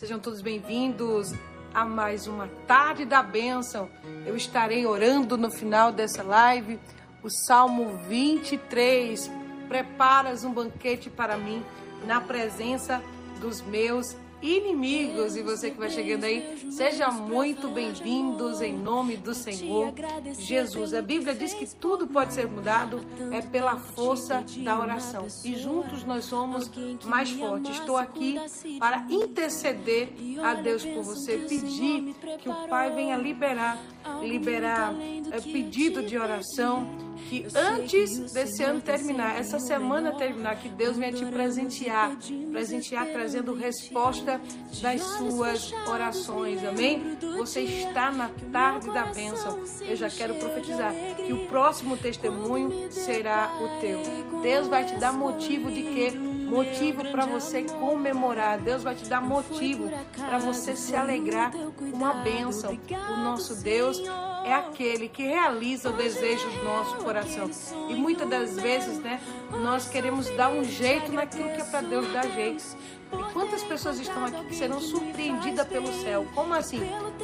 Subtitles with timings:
[0.00, 1.32] Sejam todos bem-vindos
[1.74, 3.90] a mais uma tarde da bênção.
[4.24, 6.78] Eu estarei orando no final dessa live
[7.20, 9.28] o Salmo 23.
[9.66, 11.64] Preparas um banquete para mim
[12.06, 13.02] na presença
[13.40, 15.36] dos meus inimigos.
[15.36, 19.92] E você que vai chegando aí, seja muito bem-vindos em nome do Senhor
[20.38, 20.94] Jesus.
[20.94, 23.00] A Bíblia diz que tudo pode ser mudado
[23.32, 25.26] é pela força da oração.
[25.44, 26.70] E juntos nós somos
[27.04, 27.78] mais fortes.
[27.78, 28.38] Estou aqui
[28.78, 30.10] para interceder
[30.42, 33.78] a Deus por você, pedir que o Pai venha liberar,
[34.22, 34.94] liberar
[35.30, 41.12] é, pedido de oração que antes desse ano terminar, essa semana terminar, que Deus venha
[41.12, 42.16] te presentear,
[42.50, 44.40] presentear trazendo resposta
[44.80, 47.16] das suas orações, amém?
[47.36, 49.58] Você está na tarde da bênção.
[49.80, 54.00] Eu já quero profetizar que o próximo testemunho será o teu.
[54.42, 56.37] Deus vai te dar motivo de quê?
[56.48, 58.58] Motivo para você comemorar.
[58.58, 62.78] Deus vai te dar motivo para você se alegrar com a bênção.
[63.12, 64.02] O nosso Deus
[64.44, 67.50] é aquele que realiza o desejo do nosso coração.
[67.88, 72.10] E muitas das vezes, né, nós queremos dar um jeito naquilo que é para Deus
[72.12, 72.64] dar jeito.
[73.12, 76.26] E quantas pessoas estão aqui que serão surpreendidas pelo céu?
[76.34, 76.80] Como assim?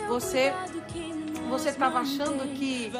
[0.09, 0.53] Você
[1.49, 2.91] você estava achando que,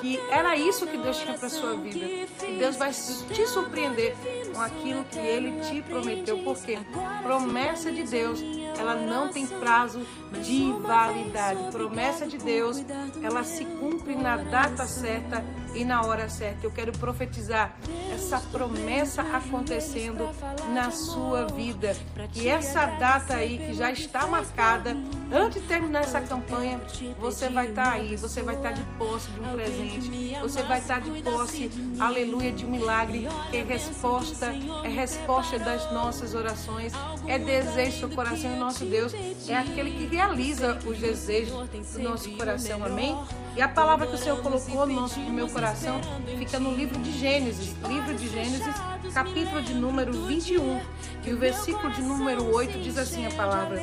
[0.00, 2.04] que era isso que Deus tinha para sua vida.
[2.46, 4.16] E Deus vai te surpreender
[4.54, 6.38] com aquilo que Ele te prometeu.
[6.38, 6.78] Porque
[7.22, 8.40] promessa de Deus,
[8.78, 10.00] ela não tem prazo
[10.34, 11.70] de validade.
[11.70, 12.84] Promessa de Deus,
[13.22, 16.66] ela se cumpre na data certa e na hora certa.
[16.66, 17.76] Eu quero profetizar
[18.12, 20.28] essa promessa acontecendo
[20.72, 21.96] na sua vida.
[22.34, 24.96] E essa data aí que já está marcada,
[25.32, 26.80] antes de terminar essa campanha,
[27.18, 31.00] você vai estar aí, você vai estar de posse de um presente, você vai estar
[31.00, 36.92] de posse, aleluia, de um milagre, que é resposta, é resposta das nossas orações,
[37.26, 39.14] é desejo do coração e nosso Deus
[39.48, 43.16] é aquele que realiza os desejos do nosso coração, amém?
[43.54, 46.00] E a palavra que o Senhor colocou no nosso no meu coração
[46.38, 48.74] fica no livro de Gênesis, livro de Gênesis,
[49.12, 50.80] capítulo de número 21,
[51.24, 53.80] e o versículo de número 8 diz assim a palavra: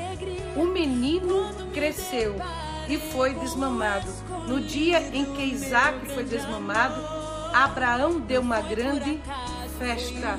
[0.56, 2.36] O menino cresceu
[2.90, 4.12] e foi desmamado.
[4.48, 7.02] No dia em que Isaac foi desmamado,
[7.54, 9.22] Abraão deu uma grande
[9.78, 10.36] festa.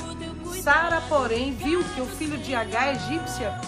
[0.60, 3.58] Sara, porém, viu que o filho de Agar, egípcia,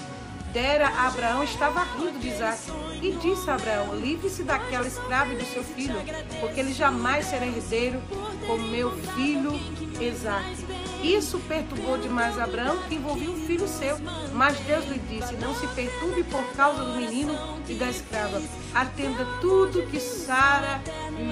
[0.54, 2.62] dera Abraão estava rindo de Isaac.
[3.02, 5.96] E disse a Abraão: Livre-se daquela escrava e do seu filho,
[6.40, 8.00] porque ele jamais será herdeiro
[8.46, 9.52] com meu filho
[10.00, 10.64] Isaac.
[11.02, 13.98] Isso perturbou demais Abraão, que envolvia um filho seu.
[14.32, 17.36] Mas Deus lhe disse: Não se perturbe por causa do menino
[17.68, 18.40] e da escrava.
[18.74, 20.80] Atenda tudo que Sara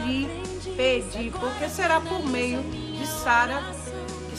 [0.04, 0.28] lhe
[0.76, 3.62] pedir, porque será por meio de Sara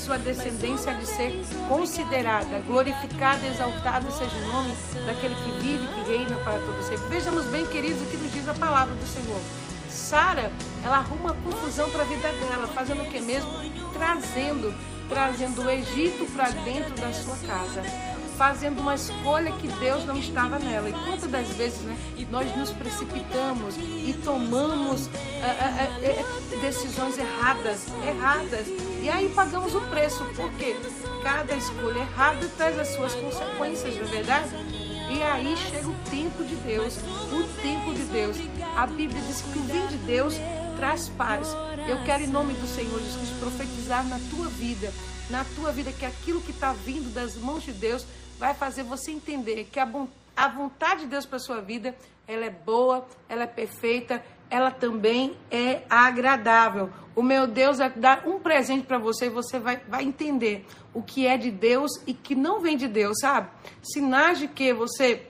[0.04, 4.76] sua descendência de ser considerada, glorificada, exaltada seja o nome
[5.06, 7.08] daquele que vive, que reina para todo sempre.
[7.08, 9.40] Vejamos bem, queridos, o que nos diz a palavra do Senhor.
[9.90, 10.52] Sara,
[10.84, 13.50] ela arruma confusão para a vida dela, fazendo o que mesmo?
[13.94, 14.74] Trazendo
[15.10, 17.84] trazendo o Egito para dentro da sua casa,
[18.38, 20.90] fazendo uma escolha que Deus não estava nela.
[20.90, 21.98] E quantas das vezes né,
[22.30, 25.10] nós nos precipitamos e tomamos
[25.42, 25.46] é,
[26.06, 26.26] é,
[26.62, 28.68] decisões erradas, erradas,
[29.02, 30.76] e aí pagamos o preço, porque
[31.22, 34.50] cada escolha errada traz as suas consequências, não é verdade?
[35.12, 36.98] E aí chega o tempo de Deus,
[37.32, 38.38] o tempo de Deus.
[38.76, 40.36] A Bíblia diz que o vinho de Deus
[40.76, 41.56] traz paz.
[41.88, 44.92] Eu quero, em nome do Senhor Jesus, profetizar na tua vida,
[45.34, 48.06] na tua vida, que aquilo que está vindo das mãos de Deus
[48.38, 49.92] vai fazer você entender que a,
[50.36, 51.96] a vontade de Deus para sua vida,
[52.28, 56.92] ela é boa, ela é perfeita, ela também é agradável.
[57.16, 61.02] O meu Deus vai dar um presente para você e você vai, vai entender o
[61.02, 63.50] que é de Deus e que não vem de Deus, sabe?
[63.82, 65.26] Sinais de que você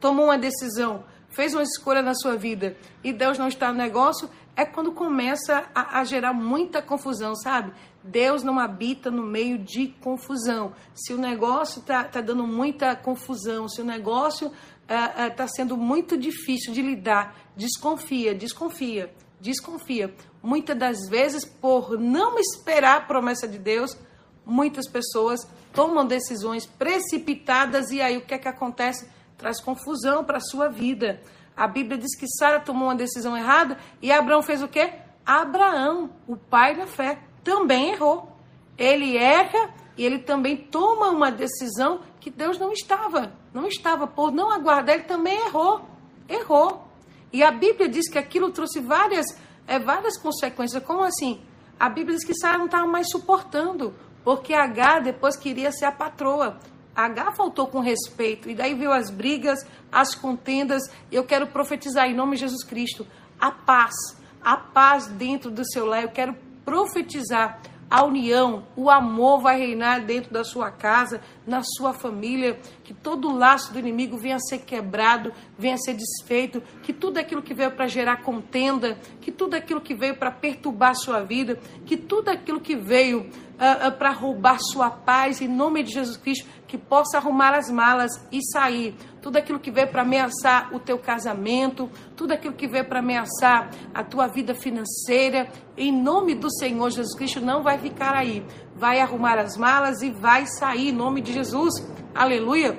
[0.00, 4.28] tomou uma decisão, fez uma escolha na sua vida e Deus não está no negócio,
[4.56, 7.72] é quando começa a, a, gerar muita confusão, sabe?
[8.02, 10.72] Deus não habita no meio de confusão.
[10.94, 15.76] Se o negócio está tá dando muita confusão, se o negócio está uh, uh, sendo
[15.76, 20.14] muito difícil de lidar, desconfia, desconfia, desconfia.
[20.42, 23.96] Muitas das vezes, por não esperar a promessa de Deus,
[24.44, 29.08] muitas pessoas tomam decisões precipitadas e aí o que é que acontece?
[29.36, 31.20] Traz confusão para a sua vida.
[31.56, 34.92] A Bíblia diz que Sara tomou uma decisão errada e Abraão fez o quê?
[35.24, 38.36] Abraão, o pai da fé, também errou.
[38.76, 44.32] Ele erra e ele também toma uma decisão que Deus não estava, não estava por
[44.32, 45.82] não aguardar, ele também errou.
[46.28, 46.88] Errou.
[47.32, 49.26] E a Bíblia diz que aquilo trouxe várias,
[49.66, 50.82] é, várias consequências.
[50.82, 51.40] Como assim?
[51.78, 55.92] A Bíblia diz que Sara não estava mais suportando, porque H depois queria ser a
[55.92, 56.58] patroa.
[56.94, 60.82] H faltou com respeito, e daí veio as brigas, as contendas.
[61.10, 63.06] Eu quero profetizar em nome de Jesus Cristo
[63.40, 63.94] a paz,
[64.40, 66.02] a paz dentro do seu lar.
[66.02, 67.60] Eu quero profetizar
[67.90, 73.32] a união, o amor vai reinar dentro da sua casa, na sua família, que todo
[73.32, 77.54] laço do inimigo venha a ser quebrado, venha a ser desfeito, que tudo aquilo que
[77.54, 82.30] veio para gerar contenda, que tudo aquilo que veio para perturbar sua vida, que tudo
[82.30, 86.78] aquilo que veio uh, uh, para roubar sua paz, em nome de Jesus Cristo, que
[86.78, 88.96] possa arrumar as malas e sair.
[89.22, 93.70] Tudo aquilo que veio para ameaçar o teu casamento, tudo aquilo que veio para ameaçar
[93.94, 98.44] a tua vida financeira, em nome do Senhor Jesus Cristo, não vai ficar aí.
[98.74, 101.74] Vai arrumar as malas e vai sair, em nome de Jesus.
[102.12, 102.76] Aleluia.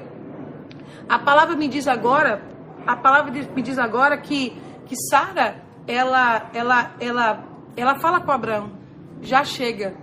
[1.08, 2.44] A palavra me diz agora,
[2.86, 4.50] a palavra me diz agora que,
[4.88, 7.44] que Sara, ela, ela, ela,
[7.78, 8.74] ela fala com Abraão,
[9.22, 9.96] já chega,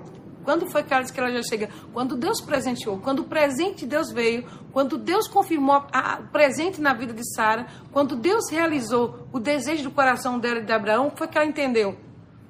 [0.44, 1.68] quando foi que ela já chega?
[1.92, 6.92] Quando Deus presenteou, quando o presente de Deus veio, quando Deus confirmou o presente na
[6.94, 11.28] vida de Sara, quando Deus realizou o desejo do coração dela e de Abraão, foi
[11.28, 11.96] que ela entendeu.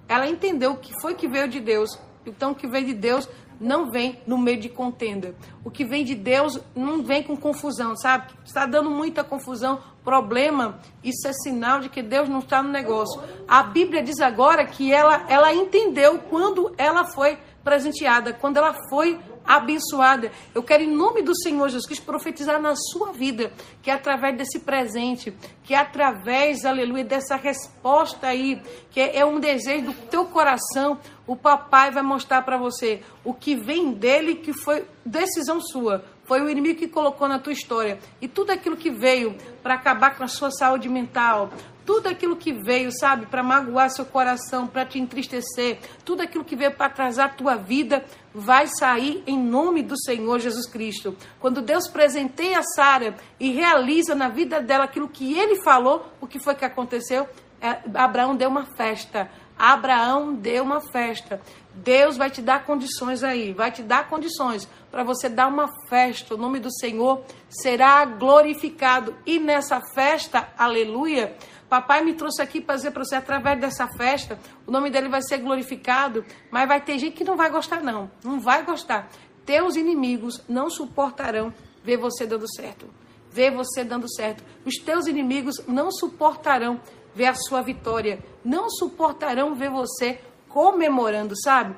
[0.09, 1.99] Ela entendeu que foi que veio de Deus.
[2.25, 3.29] Então, o que veio de Deus
[3.63, 5.35] não vem no meio de contenda.
[5.65, 8.33] O que vem de Deus não vem com confusão, sabe?
[8.45, 10.81] Está dando muita confusão, problema.
[11.03, 13.23] Isso é sinal de que Deus não está no negócio.
[13.47, 19.19] A Bíblia diz agora que ela, ela entendeu quando ela foi presenteada, quando ela foi
[19.45, 20.31] abençoada.
[20.55, 24.37] Eu quero, em nome do Senhor Jesus Cristo, profetizar na sua vida, que é através
[24.37, 25.33] desse presente,
[25.65, 28.61] que é através, aleluia, dessa resposta aí,
[28.91, 33.33] que é, é um desejo do teu coração, o papai vai mostrar para você o
[33.33, 36.05] que vem dele, que foi decisão sua.
[36.25, 37.99] Foi o inimigo que colocou na tua história.
[38.21, 41.51] E tudo aquilo que veio para acabar com a sua saúde mental,
[41.85, 46.57] tudo aquilo que veio, sabe, para magoar seu coração, para te entristecer, tudo aquilo que
[46.57, 51.17] veio para atrasar a tua vida, vai sair em nome do Senhor Jesus Cristo.
[51.41, 56.39] Quando Deus presenteia Sara e realiza na vida dela aquilo que ele falou, o que
[56.39, 57.29] foi que aconteceu?
[57.61, 59.31] É, Abraão deu uma festa.
[59.59, 61.41] Abraão deu uma festa.
[61.75, 66.35] Deus vai te dar condições aí, vai te dar condições para você dar uma festa.
[66.35, 69.15] O nome do Senhor será glorificado.
[69.25, 71.37] E nessa festa, aleluia,
[71.73, 75.23] Papai me trouxe aqui para dizer para você, através dessa festa, o nome dele vai
[75.23, 78.11] ser glorificado, mas vai ter gente que não vai gostar, não.
[78.23, 79.09] Não vai gostar.
[79.47, 81.51] Teus inimigos não suportarão
[81.83, 82.85] ver você dando certo.
[83.31, 84.45] Ver você dando certo.
[84.67, 86.79] Os teus inimigos não suportarão
[87.15, 88.23] ver a sua vitória.
[88.45, 90.21] Não suportarão ver você
[90.51, 91.75] comemorando, sabe?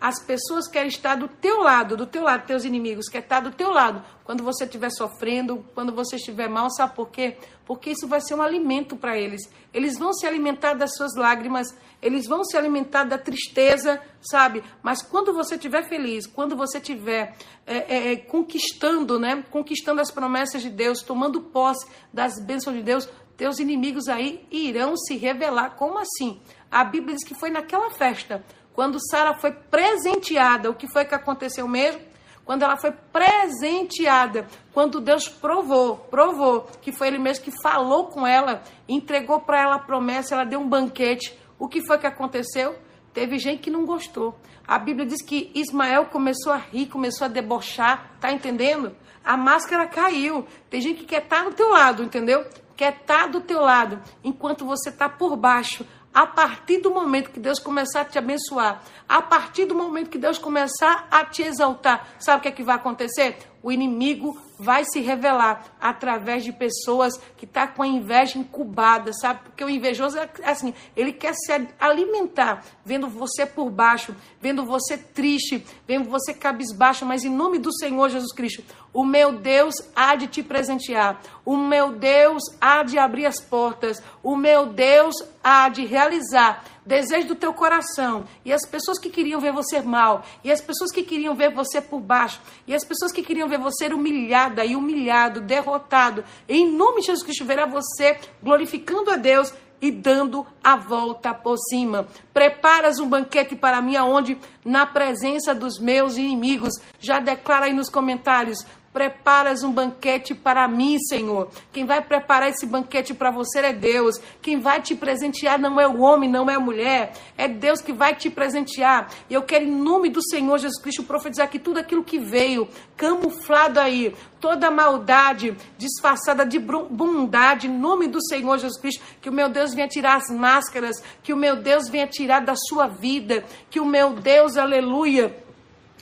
[0.00, 3.50] As pessoas querem estar do teu lado, do teu lado, teus inimigos, querem estar do
[3.50, 7.36] teu lado quando você estiver sofrendo, quando você estiver mal, sabe por quê?
[7.64, 9.40] Porque isso vai ser um alimento para eles.
[9.72, 11.68] Eles vão se alimentar das suas lágrimas,
[12.02, 14.64] eles vão se alimentar da tristeza, sabe?
[14.82, 19.44] Mas quando você estiver feliz, quando você estiver é, é, é, conquistando, né?
[19.48, 24.96] Conquistando as promessas de Deus, tomando posse das bênçãos de Deus, teus inimigos aí irão
[24.96, 25.76] se revelar.
[25.76, 26.40] Como assim?
[26.68, 28.44] A Bíblia diz que foi naquela festa
[28.76, 32.02] quando Sara foi presenteada, o que foi que aconteceu mesmo?
[32.44, 38.26] Quando ela foi presenteada, quando Deus provou, provou que foi Ele mesmo que falou com
[38.26, 41.36] ela, entregou para ela a promessa, ela deu um banquete.
[41.58, 42.76] O que foi que aconteceu?
[43.14, 44.38] Teve gente que não gostou.
[44.68, 48.94] A Bíblia diz que Ismael começou a rir, começou a debochar, tá entendendo?
[49.24, 50.46] A máscara caiu.
[50.68, 52.44] Tem gente que quer estar tá do teu lado, entendeu?
[52.76, 55.82] Quer estar tá do teu lado, enquanto você está por baixo
[56.16, 60.16] a partir do momento que Deus começar a te abençoar, a partir do momento que
[60.16, 63.36] Deus começar a te exaltar, sabe o que, é que vai acontecer?
[63.62, 69.12] O inimigo vai se revelar através de pessoas que estão tá com a inveja incubada,
[69.12, 69.40] sabe?
[69.44, 74.96] Porque o invejoso é assim, ele quer se alimentar, vendo você por baixo, vendo você
[74.98, 80.14] triste, vendo você cabisbaixo, mas em nome do Senhor Jesus Cristo, o meu Deus há
[80.14, 85.68] de te presentear, o meu Deus há de abrir as portas, o meu Deus há
[85.68, 88.24] de realizar desejo do teu coração.
[88.44, 91.80] E as pessoas que queriam ver você mal, e as pessoas que queriam ver você
[91.80, 97.00] por baixo, e as pessoas que queriam ver você humilhada e humilhado, derrotado, em nome
[97.00, 102.06] de Jesus Cristo, verá você glorificando a Deus e dando a volta por cima.
[102.32, 106.72] Preparas um banquete para mim aonde na presença dos meus inimigos.
[106.98, 108.64] Já declara aí nos comentários
[108.96, 111.50] preparas um banquete para mim, Senhor.
[111.70, 114.18] Quem vai preparar esse banquete para você é Deus.
[114.40, 117.12] Quem vai te presentear não é o homem, não é a mulher.
[117.36, 119.10] É Deus que vai te presentear.
[119.28, 122.66] E eu quero, em nome do Senhor Jesus Cristo, profetizar que tudo aquilo que veio,
[122.96, 129.32] camuflado aí, toda maldade disfarçada de bondade, em nome do Senhor Jesus Cristo, que o
[129.32, 133.44] meu Deus venha tirar as máscaras, que o meu Deus venha tirar da sua vida,
[133.68, 135.44] que o meu Deus, aleluia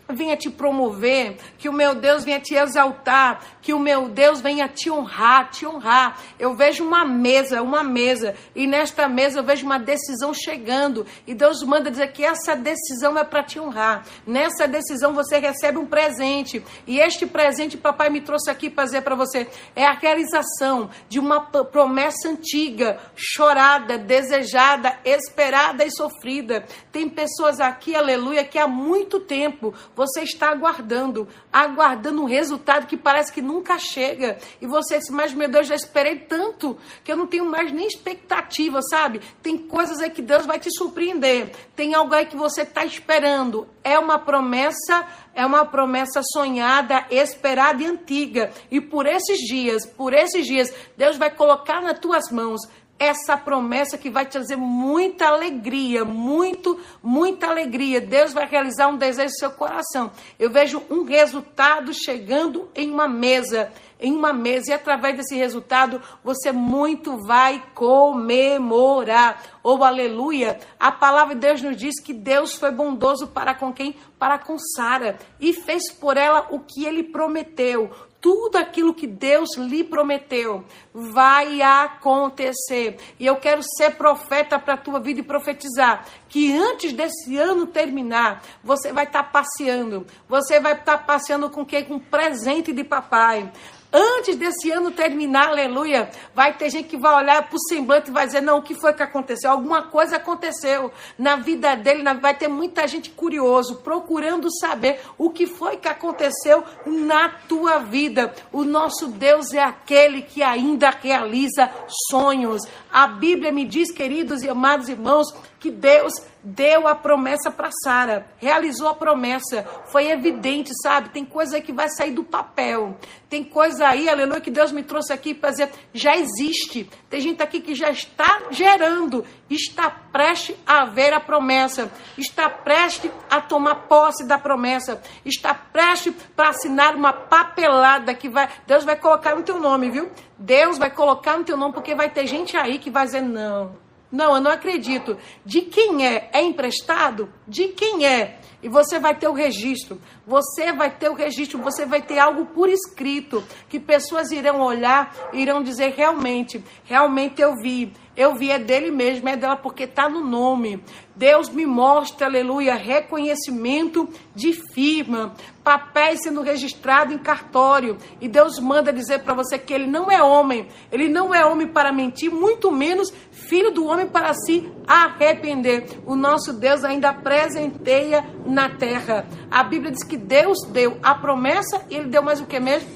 [0.09, 4.69] venha te promover, que o meu Deus venha te exaltar, que o meu Deus venha
[4.69, 6.21] te honrar, te honrar.
[6.39, 11.35] Eu vejo uma mesa, uma mesa, e nesta mesa eu vejo uma decisão chegando, e
[11.35, 14.05] Deus manda dizer que essa decisão é para te honrar.
[14.27, 19.03] Nessa decisão você recebe um presente, e este presente papai me trouxe aqui para dizer
[19.03, 26.65] para você, é a realização de uma promessa antiga, chorada, desejada, esperada e sofrida.
[26.93, 32.97] Tem pessoas aqui, aleluia, que há muito tempo você está aguardando, aguardando um resultado que
[32.97, 34.39] parece que nunca chega.
[34.61, 37.87] E você diz, mas meu Deus, já esperei tanto que eu não tenho mais nem
[37.87, 39.21] expectativa, sabe?
[39.43, 41.53] Tem coisas aí que Deus vai te surpreender.
[41.77, 43.67] Tem algo aí que você está esperando.
[43.83, 48.51] É uma promessa, é uma promessa sonhada, esperada e antiga.
[48.71, 52.61] E por esses dias, por esses dias, Deus vai colocar nas tuas mãos
[52.99, 58.01] essa promessa que vai te trazer muita alegria, muito, muita alegria.
[58.01, 60.13] Deus vai realizar um desejo no seu coração.
[60.39, 66.01] Eu vejo um resultado chegando em uma mesa, em uma mesa, e através desse resultado
[66.23, 69.43] você muito vai comemorar.
[69.63, 70.61] Ou oh, aleluia!
[70.79, 73.97] A palavra de Deus nos diz que Deus foi bondoso para com quem?
[74.19, 77.91] Para com Sara e fez por ela o que ele prometeu
[78.25, 80.65] tudo aquilo que Deus lhe prometeu
[80.95, 82.97] vai acontecer.
[83.21, 87.67] E eu quero ser profeta para a tua vida e profetizar que antes desse ano
[87.67, 90.07] terminar, você vai estar tá passeando.
[90.27, 91.85] Você vai estar tá passeando com quem?
[91.85, 93.53] Com presente de papai.
[93.97, 98.13] Antes desse ano terminar, aleluia, vai ter gente que vai olhar para o semblante e
[98.13, 99.53] vai dizer: não, o que foi que aconteceu?
[99.53, 102.03] Alguma coisa aconteceu na vida dele.
[102.21, 108.35] Vai ter muita gente curioso, procurando saber o que foi que aconteceu na tua vida.
[108.51, 111.71] O nosso Deus é aquele que ainda realiza
[112.11, 112.63] sonhos.
[112.93, 118.27] A Bíblia me diz, queridos e amados irmãos, que Deus deu a promessa para Sara,
[118.37, 121.09] realizou a promessa, foi evidente, sabe?
[121.09, 122.97] Tem coisa aí que vai sair do papel,
[123.31, 126.89] tem coisa aí, aleluia, que Deus me trouxe aqui para dizer, já existe.
[127.09, 133.11] Tem gente aqui que já está gerando, está prestes a ver a promessa, está prestes
[133.31, 138.97] a tomar posse da promessa, está prestes para assinar uma papelada que vai, Deus vai
[138.97, 140.11] colocar no teu nome, viu?
[140.39, 143.77] Deus vai colocar no teu nome, porque vai ter gente aí que vai dizer, não,
[144.15, 145.19] não, eu não acredito.
[145.45, 146.31] De quem é?
[146.33, 147.29] É emprestado?
[147.49, 148.39] De quem é?
[148.63, 150.01] E você vai ter o registro.
[150.25, 155.13] Você vai ter o registro, você vai ter algo por escrito que pessoas irão olhar
[155.33, 157.93] e irão dizer realmente, realmente eu vi.
[158.17, 160.81] Eu vi, é dele mesmo, é dela porque está no nome.
[161.17, 167.97] Deus me mostra, aleluia, reconhecimento de firma, papéis sendo registrados em cartório.
[168.21, 171.67] E Deus manda dizer para você que ele não é homem, ele não é homem
[171.67, 176.01] para mentir, muito menos filho do homem para se arrepender.
[176.07, 179.27] O nosso Deus ainda presenteia na terra.
[179.51, 182.89] A Bíblia diz que Deus deu a promessa e ele deu mais o que mesmo?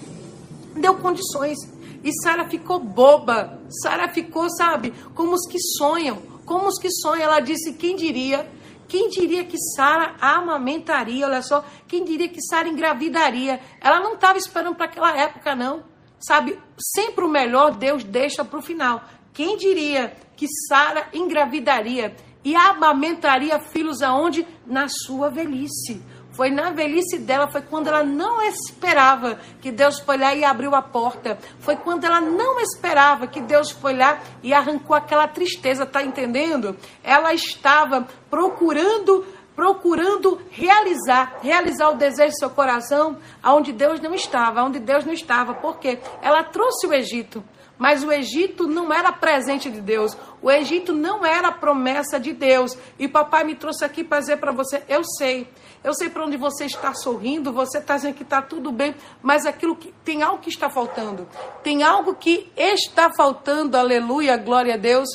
[0.77, 1.78] Deu condições.
[2.03, 3.61] E Sara ficou boba.
[3.83, 6.17] Sara ficou, sabe, como os que sonham.
[6.45, 7.25] Como os que sonham.
[7.25, 8.49] Ela disse: quem diria?
[8.89, 11.27] Quem diria que Sara amamentaria?
[11.27, 13.61] Olha só, quem diria que Sara engravidaria?
[13.81, 15.85] Ela não estava esperando para aquela época, não.
[16.19, 19.03] Sabe, sempre o melhor Deus deixa para o final.
[19.33, 24.47] Quem diria que Sara engravidaria e amamentaria filhos aonde?
[24.67, 26.03] Na sua velhice.
[26.39, 30.73] Foi na velhice dela, foi quando ela não esperava que Deus foi lá e abriu
[30.73, 31.37] a porta.
[31.59, 36.77] Foi quando ela não esperava que Deus foi lá e arrancou aquela tristeza, tá entendendo?
[37.03, 39.27] Ela estava procurando
[39.57, 45.13] procurando realizar, realizar o desejo do seu coração, aonde Deus não estava, aonde Deus não
[45.13, 45.55] estava.
[45.55, 45.99] Por quê?
[46.23, 47.43] Ela trouxe o Egito.
[47.79, 50.17] Mas o Egito não era presente de Deus.
[50.43, 52.77] O Egito não era promessa de Deus.
[52.99, 55.49] E papai me trouxe aqui para dizer para você: eu sei.
[55.83, 59.47] Eu sei para onde você está sorrindo, você está dizendo que está tudo bem, mas
[59.47, 61.29] aquilo que tem algo que está faltando.
[61.63, 65.09] Tem algo que está faltando, aleluia, glória a Deus.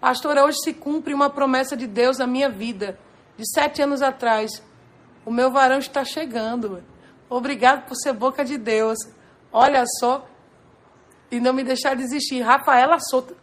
[0.00, 2.98] Pastora, hoje se cumpre uma promessa de Deus na minha vida.
[3.36, 4.50] De sete anos atrás.
[5.24, 6.82] O meu varão está chegando.
[7.28, 8.96] Obrigado por ser boca de Deus.
[9.52, 10.26] Olha só.
[11.30, 12.40] E não me deixar desistir.
[12.40, 12.96] Rafaela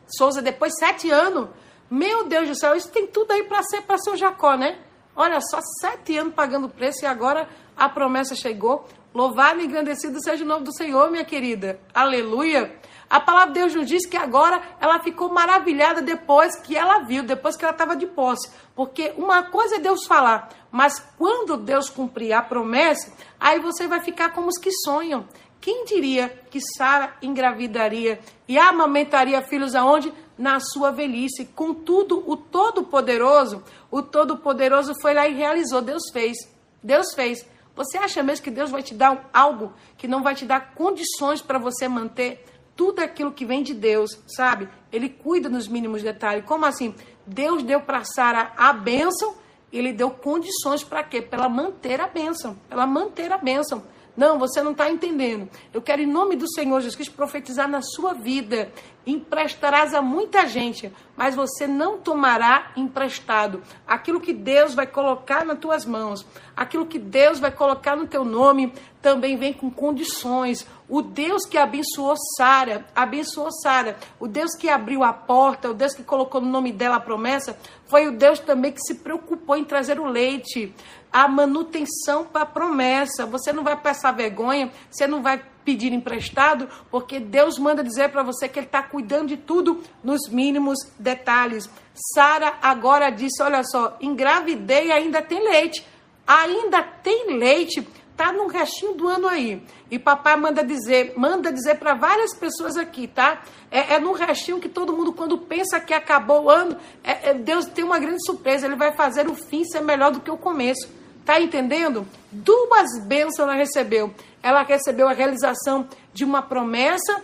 [0.08, 1.50] Souza, depois de sete anos.
[1.90, 4.80] Meu Deus do céu, isso tem tudo aí para ser para seu Jacó, né?
[5.16, 8.88] Olha só, sete anos pagando preço e agora a promessa chegou.
[9.14, 11.80] Louvado e engrandecido seja o nome do Senhor, minha querida.
[11.94, 12.76] Aleluia.
[13.10, 17.24] A palavra de Deus nos diz que agora ela ficou maravilhada depois que ela viu,
[17.24, 18.52] depois que ela estava de posse.
[18.76, 24.02] Porque uma coisa é Deus falar, mas quando Deus cumprir a promessa, aí você vai
[24.02, 25.26] ficar como os que sonham.
[25.62, 30.14] quem diria que Sara engravidaria e amamentaria filhos aonde?
[30.38, 31.46] Na sua velhice.
[31.46, 35.82] Contudo, o Todo-Poderoso, o Todo-Poderoso foi lá e realizou.
[35.82, 36.38] Deus fez.
[36.84, 37.46] Deus fez.
[37.76, 41.42] Você acha mesmo que Deus vai te dar algo que não vai te dar condições
[41.42, 44.70] para você manter tudo aquilo que vem de Deus, sabe?
[44.92, 46.46] Ele cuida nos mínimos detalhes.
[46.46, 46.94] Como assim?
[47.26, 49.36] Deus deu para Sara a bênção,
[49.72, 51.22] ele deu condições para quê?
[51.22, 53.84] Para ela manter a bênção, para ela manter a bênção.
[54.16, 55.50] Não, você não está entendendo.
[55.74, 58.72] Eu quero, em nome do Senhor Jesus Cristo, profetizar na sua vida.
[59.06, 63.62] Emprestarás a muita gente, mas você não tomará emprestado.
[63.86, 68.26] Aquilo que Deus vai colocar nas tuas mãos, aquilo que Deus vai colocar no teu
[68.26, 70.66] nome, também vem com condições.
[70.90, 73.96] O Deus que abençoou Sara, abençoou Sara.
[74.20, 77.56] O Deus que abriu a porta, o Deus que colocou no nome dela a promessa,
[77.86, 80.74] foi o Deus também que se preocupou em trazer o leite
[81.16, 83.26] a manutenção para a promessa.
[83.26, 88.22] Você não vai passar vergonha, você não vai pedir emprestado, porque Deus manda dizer para
[88.22, 91.70] você que Ele está cuidando de tudo nos mínimos detalhes.
[92.14, 95.86] Sara agora disse: Olha só, engravidei ainda tem leite.
[96.28, 99.62] Ainda tem leite tá no restinho do ano aí.
[99.92, 103.42] E papai manda dizer, manda dizer para várias pessoas aqui, tá?
[103.70, 107.34] É, é, no restinho que todo mundo, quando pensa que acabou o ano, é, é,
[107.34, 108.66] Deus tem uma grande surpresa.
[108.66, 110.90] Ele vai fazer o fim ser melhor do que o começo.
[111.26, 112.08] Tá entendendo?
[112.32, 114.14] Duas bênçãos ela recebeu.
[114.42, 117.24] Ela recebeu a realização de uma promessa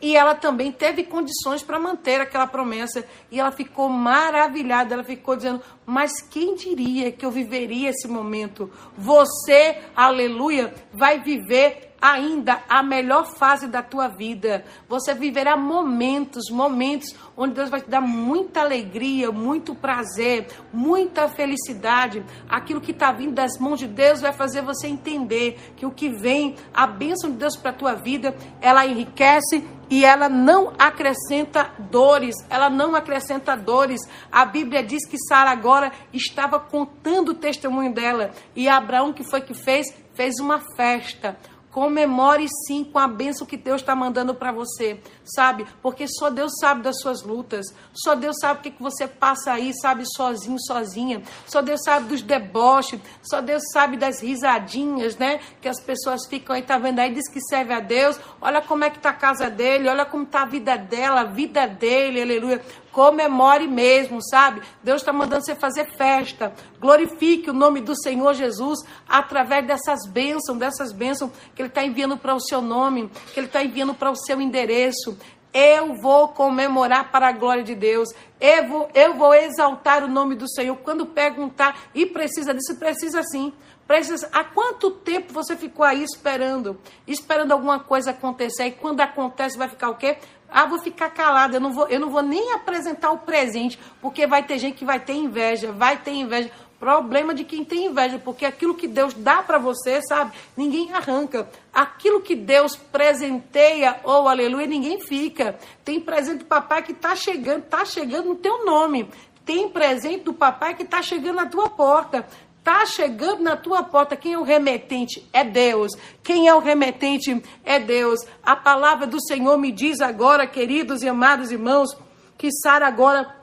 [0.00, 3.04] e ela também teve condições para manter aquela promessa.
[3.30, 4.94] E ela ficou maravilhada.
[4.94, 8.70] Ela ficou dizendo: Mas quem diria que eu viveria esse momento?
[8.96, 14.64] Você, aleluia, vai viver ainda a melhor fase da tua vida.
[14.88, 22.24] Você viverá momentos, momentos onde Deus vai te dar muita alegria, muito prazer, muita felicidade.
[22.48, 26.08] Aquilo que está vindo das mãos de Deus vai fazer você entender que o que
[26.08, 31.70] vem, a bênção de Deus para a tua vida, ela enriquece e ela não acrescenta
[31.90, 34.00] dores, ela não acrescenta dores.
[34.30, 39.40] A Bíblia diz que Sara agora estava contando o testemunho dela e Abraão que foi
[39.40, 41.36] que fez, fez uma festa
[41.70, 45.66] Comemore sim com a bênção que Deus está mandando para você, sabe?
[45.82, 49.52] Porque só Deus sabe das suas lutas, só Deus sabe o que, que você passa
[49.52, 51.22] aí, sabe, sozinho, sozinha.
[51.46, 55.40] Só Deus sabe dos deboches, só Deus sabe das risadinhas, né?
[55.60, 58.18] Que as pessoas ficam aí, tá vendo aí, diz que serve a Deus.
[58.40, 61.24] Olha como é que tá a casa dele, olha como tá a vida dela, a
[61.24, 62.62] vida dele, aleluia
[62.98, 64.60] comemore mesmo, sabe?
[64.82, 66.52] Deus está mandando você fazer festa.
[66.80, 72.16] Glorifique o nome do Senhor Jesus através dessas bênçãos, dessas bênçãos que Ele está enviando
[72.16, 75.16] para o seu nome, que Ele está enviando para o seu endereço.
[75.54, 78.08] Eu vou comemorar para a glória de Deus.
[78.40, 80.74] Eu vou, eu vou exaltar o nome do Senhor.
[80.78, 83.52] Quando perguntar, e precisa disso, precisa sim.
[83.86, 86.78] Precisa, há quanto tempo você ficou aí esperando?
[87.06, 88.66] Esperando alguma coisa acontecer.
[88.66, 90.18] E quando acontece, vai ficar o quê?
[90.50, 94.26] Ah, vou ficar calada, eu não vou, eu não vou nem apresentar o presente, porque
[94.26, 96.50] vai ter gente que vai ter inveja, vai ter inveja.
[96.78, 100.32] Problema de quem tem inveja, porque aquilo que Deus dá para você, sabe?
[100.56, 101.48] Ninguém arranca.
[101.72, 105.58] Aquilo que Deus presenteia, ou oh, aleluia, ninguém fica.
[105.84, 109.10] Tem presente do papai que está chegando, está chegando no teu nome.
[109.44, 112.24] Tem presente do papai que está chegando na tua porta
[112.68, 114.14] está chegando na tua porta.
[114.14, 115.26] Quem é o remetente?
[115.32, 115.90] É Deus.
[116.22, 117.42] Quem é o remetente?
[117.64, 118.20] É Deus.
[118.42, 121.88] A palavra do Senhor me diz agora, queridos e amados irmãos,
[122.36, 123.34] que Sara agora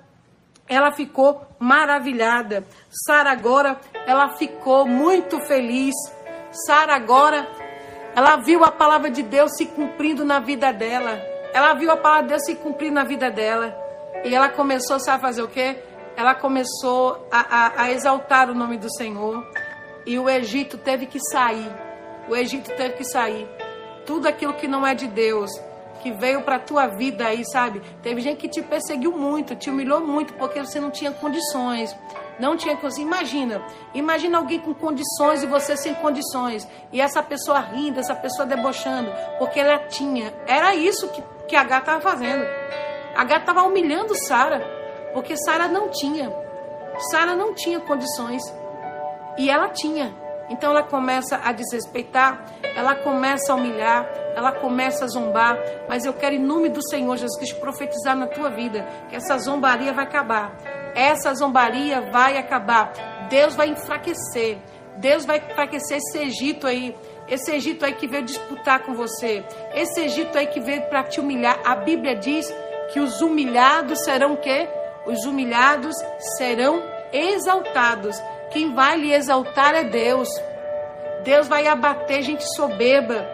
[0.68, 2.68] ela ficou maravilhada.
[3.08, 5.96] Sara agora ela ficou muito feliz.
[6.68, 7.48] Sara agora
[8.16, 11.20] ela viu a palavra de Deus se cumprindo na vida dela.
[11.52, 13.76] Ela viu a palavra de Deus se cumprindo na vida dela.
[14.24, 15.80] E ela começou, sabe fazer o quê?
[16.16, 19.46] Ela começou a, a, a exaltar o nome do Senhor
[20.06, 21.70] e o Egito teve que sair.
[22.30, 23.48] O Egito teve que sair.
[24.06, 25.52] Tudo aquilo que não é de Deus,
[26.02, 27.82] que veio para a tua vida aí, sabe?
[28.02, 31.96] Teve gente que te perseguiu muito, te humilhou muito, porque você não tinha condições.
[32.40, 33.06] Não tinha condições.
[33.06, 36.68] Imagina, imagina alguém com condições e você sem condições.
[36.92, 40.34] E essa pessoa rindo, essa pessoa debochando, porque ela tinha.
[40.46, 42.46] Era isso que, que a gata estava fazendo.
[43.16, 44.75] A gata estava humilhando Sara
[45.16, 46.30] porque Sara não tinha.
[47.10, 48.44] Sara não tinha condições.
[49.38, 50.14] E ela tinha.
[50.50, 52.44] Então ela começa a desrespeitar,
[52.76, 55.58] ela começa a humilhar, ela começa a zombar.
[55.88, 59.38] Mas eu quero, em nome do Senhor Jesus Cristo, profetizar na tua vida que essa
[59.38, 60.54] zombaria vai acabar.
[60.94, 62.92] Essa zombaria vai acabar.
[63.30, 64.58] Deus vai enfraquecer.
[64.98, 66.94] Deus vai enfraquecer esse Egito aí.
[67.26, 69.46] Esse Egito aí que veio disputar com você.
[69.74, 71.58] Esse Egito aí que veio para te humilhar.
[71.64, 72.54] A Bíblia diz
[72.92, 74.68] que os humilhados serão o quê?
[75.06, 75.96] Os humilhados
[76.38, 78.22] serão exaltados.
[78.52, 80.30] Quem vai lhe exaltar é Deus.
[81.24, 83.28] Deus vai abater gente soberba.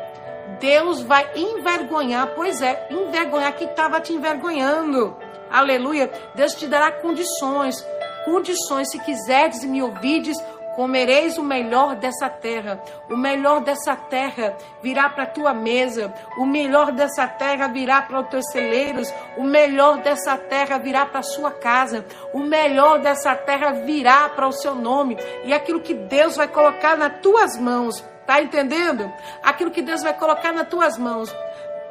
[0.60, 5.16] Deus vai envergonhar, pois é, envergonhar quem estava te envergonhando.
[5.50, 6.12] Aleluia.
[6.36, 7.86] Deus te dará condições,
[8.26, 10.38] condições, se quiserdes e me ouvides,
[10.82, 12.82] comereis o melhor dessa terra.
[13.08, 16.12] O melhor dessa terra virá para a tua mesa.
[16.39, 19.13] O melhor dessa terra virá para os teus celeiros.
[19.38, 22.04] O melhor dessa terra virá para a sua casa.
[22.34, 25.20] O melhor dessa terra virá para o seu nome.
[25.44, 28.04] E aquilo que Deus vai colocar nas tuas mãos.
[28.26, 29.08] Tá entendendo?
[29.44, 31.32] Aquilo que Deus vai colocar nas tuas mãos.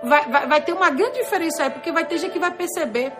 [0.02, 3.12] Vai, vai, vai ter uma grande diferença aí, porque vai ter gente que vai perceber.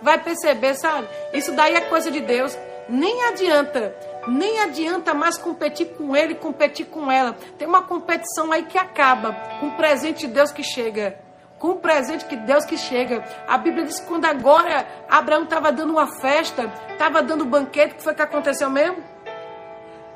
[0.00, 1.06] Vai perceber, sabe?
[1.34, 2.56] Isso daí é coisa de Deus.
[2.88, 3.94] Nem adianta
[4.26, 7.36] nem adianta mais competir com ele, competir com ela.
[7.56, 11.18] Tem uma competição aí que acaba com o presente de Deus que chega.
[11.58, 13.24] Com o presente de Deus que chega.
[13.46, 17.94] A Bíblia diz que quando agora Abraão estava dando uma festa, estava dando um banquete,
[17.94, 19.02] o que foi que aconteceu mesmo?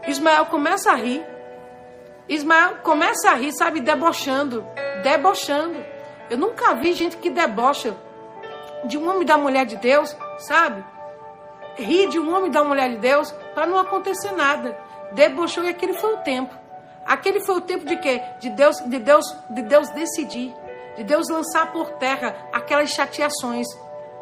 [0.06, 1.24] Ismael começa a rir.
[2.28, 4.64] Ismael começa a rir, sabe, debochando.
[5.02, 5.84] Debochando.
[6.30, 7.96] Eu nunca vi gente que debocha
[8.84, 10.84] de um homem da mulher de Deus, sabe?
[11.76, 14.76] rir de um homem da mulher de Deus para não acontecer nada.
[15.12, 16.54] Debochou e aquele foi o tempo.
[17.04, 18.22] Aquele foi o tempo de quê?
[18.38, 20.54] De Deus, de Deus, de Deus decidir,
[20.96, 23.66] de Deus lançar por terra aquelas chateações.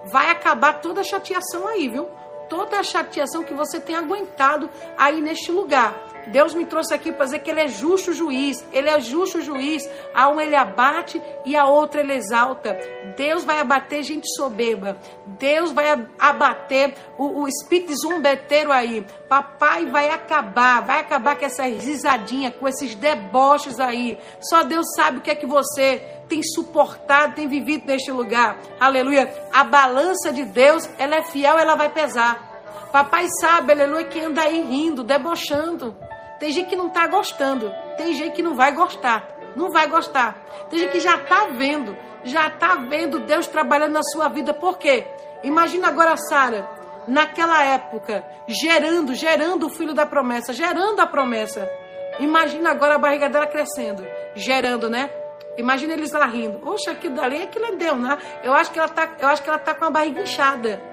[0.07, 2.09] Vai acabar toda a chateação aí, viu?
[2.49, 5.95] Toda a chateação que você tem aguentado aí neste lugar.
[6.29, 8.65] Deus me trouxe aqui para dizer que Ele é justo juiz.
[8.73, 9.89] Ele é justo juiz.
[10.15, 12.79] A um Ele abate e a outra Ele exalta.
[13.17, 14.97] Deus vai abater gente soberba.
[15.27, 19.05] Deus vai abater o, o espírito zumbeteiro aí.
[19.29, 24.19] Papai vai acabar, vai acabar com essa risadinha, com esses deboches aí.
[24.41, 28.59] Só Deus sabe o que é que você tem suportado, tem vivido neste lugar.
[28.79, 29.33] Aleluia.
[29.53, 32.50] A balança de Deus, ela é fiel, ela vai pesar.
[32.93, 35.97] Papai sabe, aleluia, que anda aí rindo, debochando.
[36.41, 37.73] Tem gente que não está gostando.
[37.97, 39.29] Tem gente que não vai gostar.
[39.55, 40.37] Não vai gostar.
[40.69, 41.97] Tem gente que já está vendo.
[42.25, 44.53] Já está vendo Deus trabalhando na sua vida.
[44.53, 45.07] Por quê?
[45.43, 46.69] Imagina agora Sara,
[47.07, 51.71] naquela época, gerando, gerando o filho da promessa, gerando a promessa.
[52.19, 55.11] Imagina agora a barriga dela crescendo, gerando, né?
[55.57, 56.61] Imagina eles lá rindo.
[56.67, 58.19] Oxa, aquilo dali, aquilo é Deus, né?
[58.43, 60.90] Eu acho que ela tá, eu acho que ela tá com a barriga inchada.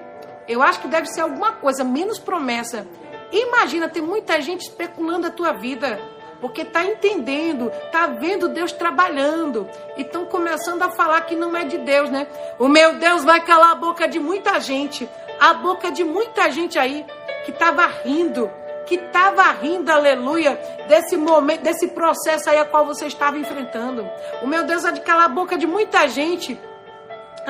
[0.48, 2.86] Eu acho que deve ser alguma coisa, menos promessa.
[3.30, 6.00] Imagina, tem muita gente especulando a tua vida,
[6.40, 11.64] porque está entendendo, está vendo Deus trabalhando, e estão começando a falar que não é
[11.64, 12.26] de Deus, né?
[12.58, 15.06] O meu Deus vai calar a boca de muita gente,
[15.38, 17.04] a boca de muita gente aí
[17.44, 18.50] que estava rindo,
[18.86, 20.58] que estava rindo, aleluia,
[20.88, 24.08] desse momento, desse processo aí a qual você estava enfrentando.
[24.42, 26.58] O meu Deus vai calar a boca de muita gente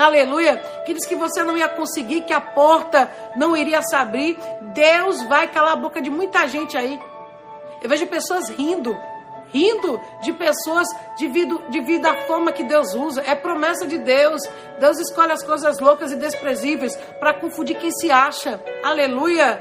[0.04, 4.38] aleluia, que diz que você não ia conseguir, que a porta não iria se abrir.
[4.72, 7.00] Deus vai calar a boca de muita gente aí.
[7.82, 8.96] Eu vejo pessoas rindo,
[9.52, 13.22] rindo de pessoas devido, devido à forma que Deus usa.
[13.26, 14.42] É promessa de Deus.
[14.78, 18.60] Deus escolhe as coisas loucas e desprezíveis para confundir quem se acha.
[18.82, 19.60] Aleluia.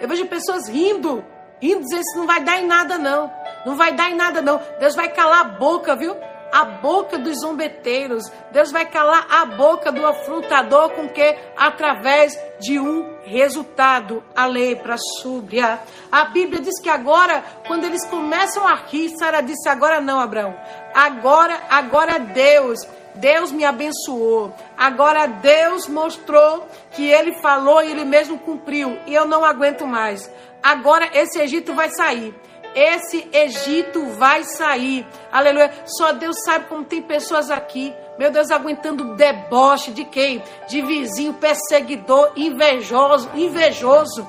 [0.00, 1.24] Eu vejo pessoas rindo,
[1.60, 3.32] rindo, dizendo que não vai dar em nada, não.
[3.66, 4.60] Não vai dar em nada, não.
[4.78, 6.16] Deus vai calar a boca, viu?
[6.52, 8.24] A boca dos zombeteiros.
[8.50, 11.36] Deus vai calar a boca do afrontador com que?
[11.56, 15.78] Através de um resultado, a lepra súbia.
[16.10, 20.54] A Bíblia diz que agora, quando eles começam a rir, Sara disse: agora não, Abraão.
[20.94, 22.78] Agora, agora Deus.
[23.14, 24.54] Deus me abençoou.
[24.76, 28.96] Agora Deus mostrou que ele falou e ele mesmo cumpriu.
[29.06, 30.30] E eu não aguento mais.
[30.62, 32.32] Agora esse Egito vai sair.
[32.74, 35.06] Esse Egito vai sair.
[35.32, 35.72] Aleluia.
[35.84, 37.94] Só Deus sabe como tem pessoas aqui.
[38.18, 40.42] Meu Deus, aguentando deboche de quem?
[40.68, 44.28] De vizinho, perseguidor, invejoso, invejoso.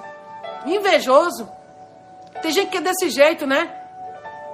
[0.65, 1.49] Invejoso.
[2.41, 3.75] Tem gente que é desse jeito, né?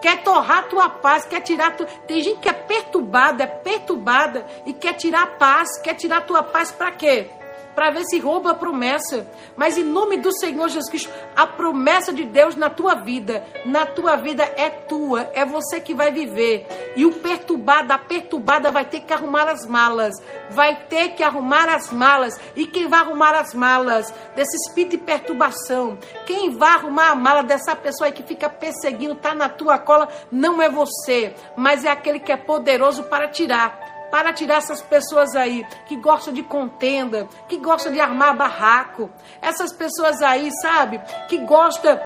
[0.02, 1.86] Quer torrar tua paz, quer tirar tu...
[2.08, 6.44] Tem gente que é perturbada, é perturbada e quer tirar a paz, quer tirar tua
[6.44, 7.30] paz para quê?
[7.76, 9.28] Para ver se rouba a promessa.
[9.56, 13.86] Mas em nome do Senhor Jesus Cristo, a promessa de Deus na tua vida, na
[13.86, 16.94] tua vida é tua, é você que vai viver.
[16.96, 20.14] E o perturbado, a perturbada vai ter que arrumar as malas,
[20.50, 22.40] vai ter que arrumar as malas.
[22.56, 25.98] E quem vai arrumar as malas desse espírito de perturbação?
[26.26, 30.62] Quem vai arrumar a mala dessa pessoa que fica perseguindo, tá na tua cola, não
[30.62, 33.85] é você, mas é aquele que é poderoso para tirar
[34.16, 39.10] para tirar essas pessoas aí que gostam de contenda, que gostam de armar barraco,
[39.42, 42.02] essas pessoas aí, sabe, que gosta,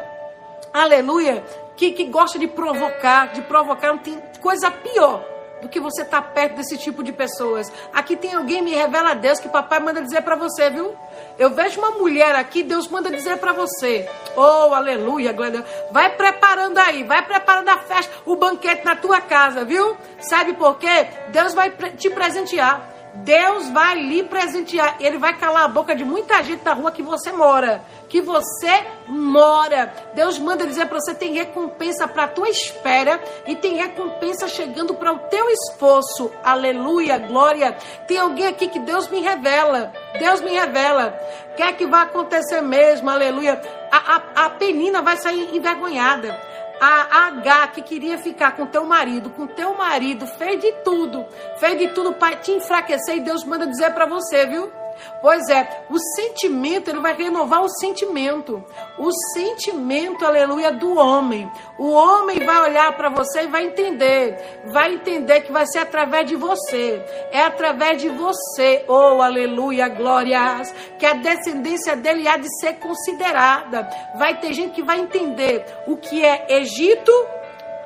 [0.73, 1.43] aleluia,
[1.77, 5.23] que, que gosta de provocar, de provocar, não tem coisa pior,
[5.61, 7.71] do que você estar tá perto desse tipo de pessoas.
[7.93, 10.95] Aqui tem alguém, me revela a Deus, que papai manda dizer para você, viu?
[11.39, 14.09] Eu vejo uma mulher aqui, Deus manda dizer para você.
[14.35, 15.65] Oh, aleluia, glória.
[15.89, 19.95] Vai preparando aí, vai preparando a festa, o banquete na tua casa, viu?
[20.19, 21.07] Sabe por quê?
[21.29, 22.98] Deus vai te presentear.
[23.23, 24.97] Deus vai lhe presentear.
[24.99, 27.81] Ele vai calar a boca de muita gente na rua que você mora.
[28.07, 29.93] Que você mora.
[30.13, 34.93] Deus manda dizer para você: tem recompensa para a tua espera e tem recompensa chegando
[34.93, 36.31] para o teu esforço.
[36.43, 37.77] Aleluia, glória.
[38.07, 39.93] Tem alguém aqui que Deus me revela.
[40.17, 41.17] Deus me revela.
[41.55, 43.61] Quer que vai acontecer mesmo, aleluia.
[43.91, 46.48] A, a, a penina vai sair envergonhada
[46.79, 51.25] a H que queria ficar com teu marido, com teu marido, fez de tudo,
[51.57, 54.71] fez de tudo para te enfraquecer e Deus manda dizer para você, viu?
[55.21, 58.63] Pois é, o sentimento, ele vai renovar o sentimento.
[58.97, 61.49] O sentimento, aleluia, do homem.
[61.77, 64.61] O homem vai olhar para você e vai entender.
[64.71, 67.01] Vai entender que vai ser através de você.
[67.31, 73.89] É através de você, oh, aleluia, glórias, que a descendência dele há de ser considerada.
[74.17, 77.11] Vai ter gente que vai entender o que é Egito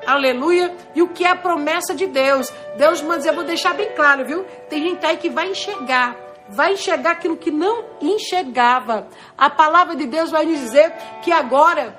[0.05, 2.51] aleluia, e o que é a promessa de Deus.
[2.77, 4.43] Deus manda dizer, eu vou deixar bem claro, viu?
[4.69, 6.15] Tem gente aí que vai enxergar
[6.49, 9.07] vai enxergar aquilo que não enxergava.
[9.37, 11.97] A palavra de Deus vai dizer que agora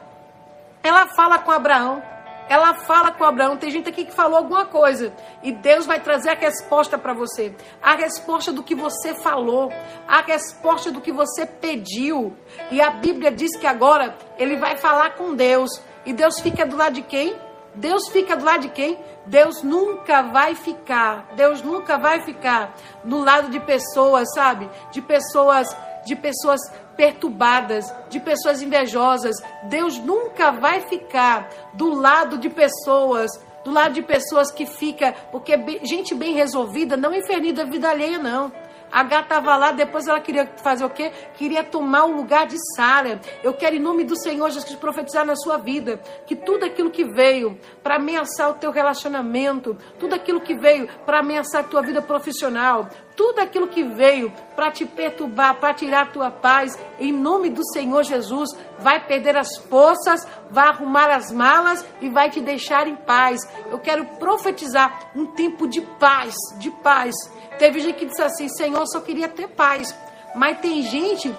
[0.83, 2.03] ela fala com Abraão.
[2.47, 3.57] Ela fala com Abraão.
[3.57, 5.15] Tem gente aqui que falou alguma coisa.
[5.43, 7.55] E Deus vai trazer a resposta para você.
[7.83, 9.73] A resposta do que você falou.
[10.07, 12.37] A resposta do que você pediu.
[12.71, 15.71] E a Bíblia diz que agora ele vai falar com Deus.
[16.05, 17.35] E Deus fica do lado de quem?
[17.75, 18.99] Deus fica do lado de quem?
[19.27, 21.29] Deus nunca vai ficar.
[21.35, 24.69] Deus nunca vai ficar no lado de pessoas, sabe?
[24.91, 25.67] De pessoas,
[26.05, 26.61] de pessoas
[26.97, 29.37] perturbadas, de pessoas invejosas.
[29.65, 33.31] Deus nunca vai ficar do lado de pessoas,
[33.65, 38.19] do lado de pessoas que fica, porque gente bem resolvida não infernida a vida alheia
[38.19, 38.53] não.
[38.95, 41.11] H estava lá, depois ela queria fazer o quê?
[41.37, 43.21] Queria tomar o lugar de Sara.
[43.43, 47.05] Eu quero, em nome do Senhor Jesus, profetizar na sua vida que tudo aquilo que
[47.05, 52.01] veio para ameaçar o teu relacionamento, tudo aquilo que veio para ameaçar a tua vida
[52.01, 57.51] profissional, tudo aquilo que veio para te perturbar, para tirar a tua paz, em nome
[57.51, 62.87] do Senhor Jesus, vai perder as forças, vai arrumar as malas e vai te deixar
[62.87, 63.41] em paz.
[63.71, 67.15] Eu quero profetizar um tempo de paz, de paz
[67.59, 69.95] Teve gente que disse assim, Senhor, só queria ter paz.
[70.35, 71.35] Mas tem gente,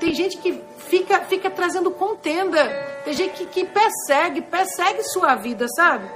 [0.00, 2.68] tem gente que fica, fica trazendo contenda.
[3.04, 6.08] Tem gente que, que persegue, persegue sua vida, sabe?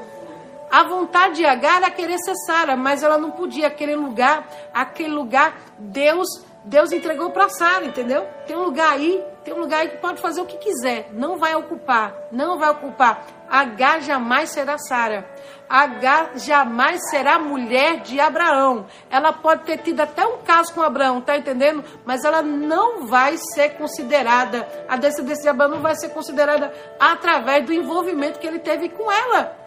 [0.74, 3.68] A vontade de Agar era querer ser Sara, mas ela não podia.
[3.68, 6.26] Aquele lugar, aquele lugar, Deus,
[6.64, 8.26] Deus entregou para Sara, entendeu?
[8.44, 11.10] Tem um lugar aí, tem um lugar aí que pode fazer o que quiser.
[11.12, 13.24] Não vai ocupar, não vai ocupar.
[13.48, 15.24] Agar jamais será Sara.
[15.68, 18.86] Agar jamais será mulher de Abraão.
[19.08, 21.84] Ela pode ter tido até um caso com Abraão, tá entendendo?
[22.04, 27.64] Mas ela não vai ser considerada, a descendência de Abraão não vai ser considerada através
[27.64, 29.63] do envolvimento que ele teve com ela.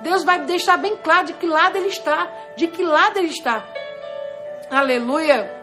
[0.00, 3.64] Deus vai deixar bem claro de que lado ele está, de que lado ele está.
[4.70, 5.54] Aleluia.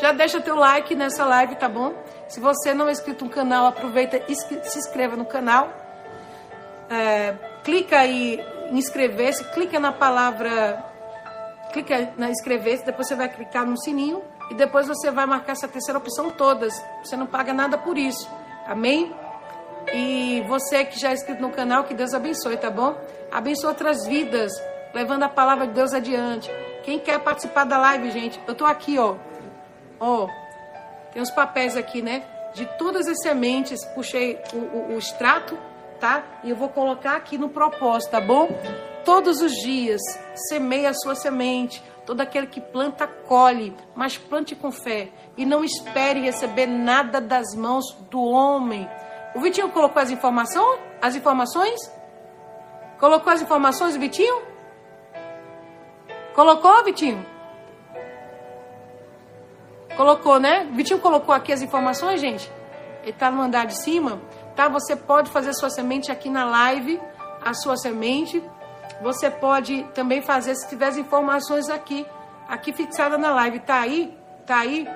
[0.00, 1.94] Já deixa teu like nessa live, tá bom?
[2.28, 5.70] Se você não é inscrito no canal, aproveita e se inscreva no canal.
[6.88, 10.82] É, clica aí inscrever-se, clica na palavra,
[11.72, 15.68] clica na inscrever-se, depois você vai clicar no sininho e depois você vai marcar essa
[15.68, 16.74] terceira opção todas.
[17.02, 18.30] Você não paga nada por isso.
[18.66, 19.14] Amém?
[19.92, 22.96] E você que já é inscrito no canal, que Deus abençoe, tá bom?
[23.32, 24.52] Abençoe outras vidas,
[24.92, 26.50] levando a palavra de Deus adiante.
[26.84, 29.16] Quem quer participar da live, gente, eu tô aqui, ó.
[29.98, 30.28] Ó,
[31.12, 32.24] tem os papéis aqui, né?
[32.54, 35.56] De todas as sementes, puxei o, o, o extrato
[36.02, 36.24] tá?
[36.42, 38.48] E eu vou colocar aqui no propósito, tá bom?
[39.04, 40.00] Todos os dias,
[40.48, 41.80] semeie a sua semente.
[42.04, 45.10] Todo aquele que planta, colhe, mas plante com fé.
[45.36, 48.90] E não espere receber nada das mãos do homem.
[49.36, 50.80] O Vitinho colocou as informações?
[51.00, 51.80] As informações?
[53.02, 54.42] Colocou as informações, Vitinho?
[56.34, 57.26] Colocou, Vitinho?
[59.96, 60.68] Colocou, né?
[60.72, 62.48] Vitinho colocou aqui as informações, gente?
[63.02, 64.20] Ele tá no andar de cima
[64.54, 64.68] tá?
[64.68, 67.00] Você pode fazer sua semente aqui na live,
[67.44, 68.42] a sua semente.
[69.02, 72.06] Você pode também fazer se tiver as informações aqui,
[72.48, 74.16] aqui fixada na live, tá aí?
[74.46, 74.86] Tá aí?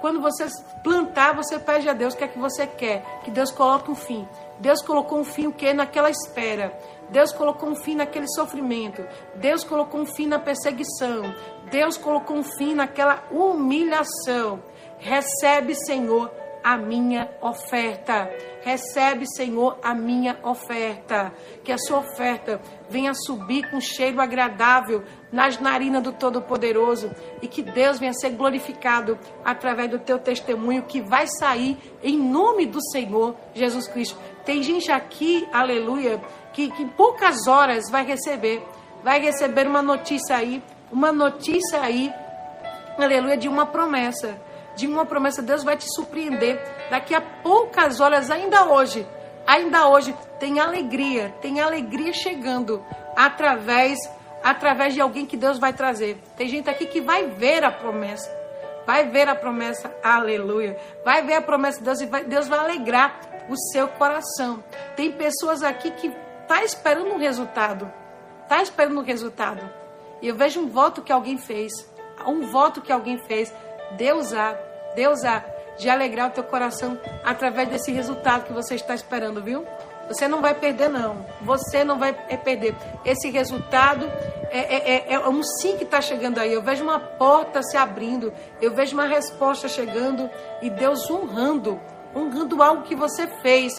[0.00, 0.46] Quando você
[0.82, 3.94] plantar, você pede a Deus o que é que você quer, que Deus coloque um
[3.94, 4.26] fim.
[4.58, 6.72] Deus colocou um fim o que naquela espera.
[7.10, 9.04] Deus colocou um fim naquele sofrimento.
[9.36, 11.34] Deus colocou um fim na perseguição.
[11.70, 14.62] Deus colocou um fim naquela humilhação.
[14.98, 16.30] Recebe, Senhor,
[16.62, 18.30] a minha oferta.
[18.62, 21.32] Recebe, Senhor, a minha oferta.
[21.64, 27.62] Que a sua oferta venha subir com cheiro agradável nas narinas do Todo-Poderoso e que
[27.62, 33.34] Deus venha ser glorificado através do teu testemunho que vai sair em nome do Senhor
[33.54, 34.18] Jesus Cristo.
[34.44, 36.20] Tem gente aqui, aleluia,
[36.52, 38.62] que, que em poucas horas vai receber,
[39.02, 42.12] vai receber uma notícia aí, uma notícia aí,
[42.98, 44.49] aleluia, de uma promessa
[44.80, 46.60] de uma promessa, Deus vai te surpreender.
[46.90, 49.06] Daqui a poucas horas, ainda hoje,
[49.46, 52.84] ainda hoje, tem alegria, tem alegria chegando
[53.16, 53.98] através
[54.42, 56.18] através de alguém que Deus vai trazer.
[56.34, 58.34] Tem gente aqui que vai ver a promessa.
[58.86, 60.78] Vai ver a promessa, aleluia.
[61.04, 64.64] Vai ver a promessa de Deus e vai, Deus vai alegrar o seu coração.
[64.96, 66.10] Tem pessoas aqui que
[66.48, 67.92] tá esperando um resultado.
[68.48, 69.68] Tá esperando um resultado.
[70.22, 71.70] E eu vejo um voto que alguém fez.
[72.26, 73.52] Um voto que alguém fez.
[73.92, 74.56] Deus há
[74.94, 75.44] Deus há
[75.78, 79.66] de alegrar o teu coração através desse resultado que você está esperando, viu?
[80.10, 81.24] Você não vai perder, não.
[81.40, 82.74] Você não vai perder.
[83.04, 84.10] Esse resultado
[84.50, 86.52] é, é, é, é um sim que está chegando aí.
[86.52, 88.32] Eu vejo uma porta se abrindo.
[88.60, 90.28] Eu vejo uma resposta chegando.
[90.60, 91.80] E Deus honrando.
[92.14, 93.72] Honrando algo que você fez.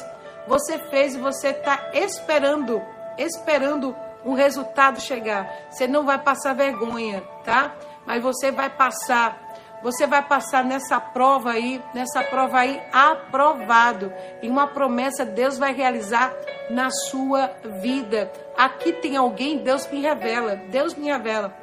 [0.47, 2.81] Você fez e você está esperando.
[3.17, 3.93] Esperando
[4.23, 5.51] o resultado chegar.
[5.69, 7.75] Você não vai passar vergonha, tá?
[8.05, 9.50] Mas você vai passar
[9.83, 14.13] você vai passar nessa prova aí, nessa prova aí aprovado.
[14.41, 16.31] E uma promessa Deus vai realizar
[16.69, 18.31] na sua vida.
[18.55, 20.55] Aqui tem alguém, Deus me revela.
[20.55, 21.55] Deus me revela.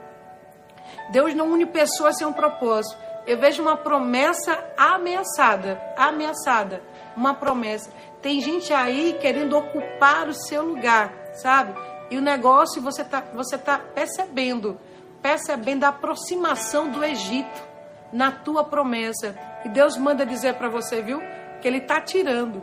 [1.11, 2.97] Deus não une pessoas sem um propósito.
[3.27, 6.83] Eu vejo uma promessa ameaçada, ameaçada,
[7.15, 7.91] uma promessa.
[8.23, 11.75] Tem gente aí querendo ocupar o seu lugar, sabe?
[12.11, 14.81] E o negócio você tá, você tá percebendo,
[15.21, 17.68] percebendo a aproximação do Egito
[18.13, 19.37] na tua promessa.
[19.65, 21.21] E Deus manda dizer para você, viu?
[21.61, 22.63] Que Ele está tirando.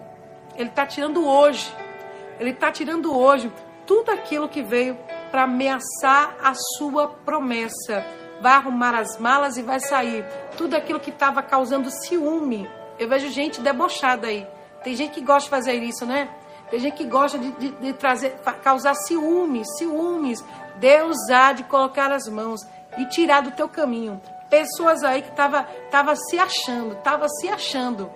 [0.56, 1.74] Ele está tirando hoje.
[2.40, 3.52] Ele está tirando hoje
[3.86, 4.98] tudo aquilo que veio
[5.32, 8.06] para ameaçar a sua promessa.
[8.42, 10.26] Vai arrumar as malas e vai sair.
[10.58, 12.70] Tudo aquilo que estava causando ciúme.
[13.00, 14.48] Eu vejo gente debochada aí.
[14.84, 16.30] Tem gente que gosta de fazer isso, né?
[16.70, 20.44] Tem gente que gosta de, de, de trazer, causar ciúmes, ciúmes.
[20.78, 22.62] Deus há de colocar as mãos
[22.98, 24.22] e tirar do teu caminho
[24.56, 28.10] pessoas aí que tava, tava se achando, tava se achando,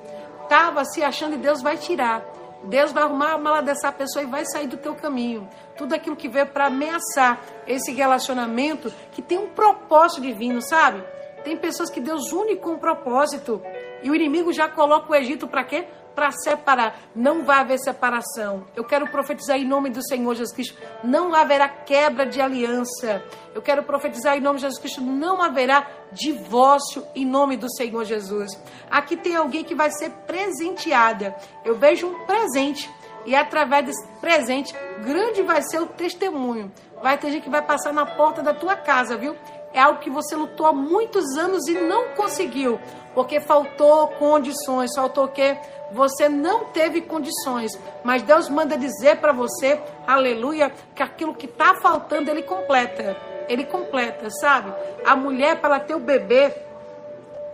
[0.48, 2.24] tava se achando e Deus vai tirar.
[2.64, 5.50] Deus vai arrumar a mala dessa pessoa e vai sair do teu caminho.
[5.78, 11.04] Tudo aquilo que veio para ameaçar esse relacionamento que tem um propósito divino, sabe?
[11.44, 13.62] Tem pessoas que Deus une com um propósito.
[14.02, 15.88] E o inimigo já coloca o Egito para quê?
[16.20, 17.00] Para separar.
[17.16, 18.66] Não vai haver separação.
[18.76, 20.78] Eu quero profetizar em nome do Senhor Jesus Cristo.
[21.02, 23.24] Não haverá quebra de aliança.
[23.56, 25.02] Eu quero profetizar em nome de Jesus Cristo.
[25.02, 28.52] Não haverá divórcio em nome do Senhor Jesus.
[28.92, 31.34] Aqui tem alguém que vai ser presenteada.
[31.64, 32.92] Eu vejo um presente.
[33.26, 36.70] E através desse presente, grande vai ser o testemunho.
[37.02, 39.38] Vai ter gente que vai passar na porta da tua casa, viu?
[39.74, 42.80] É algo que você lutou há muitos anos e não conseguiu,
[43.14, 45.58] porque faltou condições, faltou o quê?
[45.92, 47.72] você não teve condições,
[48.04, 53.18] mas Deus manda dizer para você, aleluia, que aquilo que está faltando ele completa.
[53.48, 54.72] Ele completa, sabe?
[55.06, 56.54] A mulher, para ter o bebê,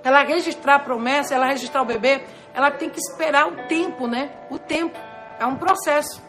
[0.04, 2.22] ela registrar a promessa, ela registrar o bebê,
[2.54, 4.30] ela tem que esperar o tempo, né?
[4.50, 4.98] O tempo.
[5.40, 6.22] É um processo.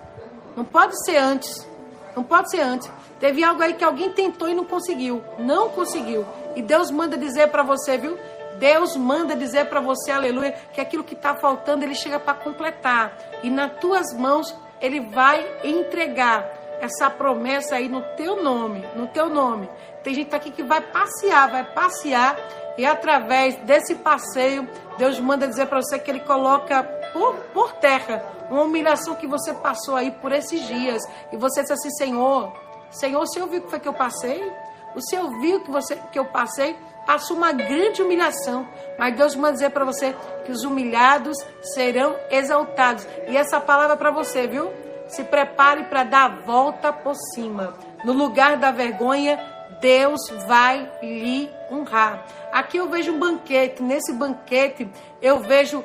[0.57, 1.69] Não pode ser antes.
[2.15, 2.91] Não pode ser antes.
[3.19, 5.23] Teve algo aí que alguém tentou e não conseguiu.
[5.39, 6.27] Não conseguiu.
[6.55, 8.19] E Deus manda dizer para você, viu?
[8.59, 13.17] Deus manda dizer para você, aleluia, que aquilo que está faltando, Ele chega para completar.
[13.43, 16.47] E nas tuas mãos, Ele vai entregar
[16.81, 19.69] essa promessa aí no teu nome, no teu nome.
[20.03, 22.37] Tem gente aqui que vai passear, vai passear,
[22.79, 28.23] e através desse passeio, Deus manda dizer para você que Ele coloca por, por terra
[28.51, 31.03] uma humilhação que você passou aí por esses dias.
[31.33, 32.53] E você diz assim, Senhor,
[32.91, 34.53] Senhor, o Senhor viu o que foi que eu passei?
[34.95, 36.77] O Senhor viu que, você, que eu passei?
[37.07, 38.69] passou uma grande humilhação,
[38.99, 41.39] mas Deus manda dizer para você que os humilhados
[41.75, 43.07] serão exaltados.
[43.29, 44.71] E essa palavra é para você, viu?
[45.07, 47.75] Se prepare para dar a volta por cima.
[48.05, 49.39] No lugar da vergonha,
[49.81, 52.27] Deus vai lhe honrar.
[52.53, 53.83] Aqui eu vejo um banquete.
[53.83, 54.89] Nesse banquete,
[55.23, 55.85] eu vejo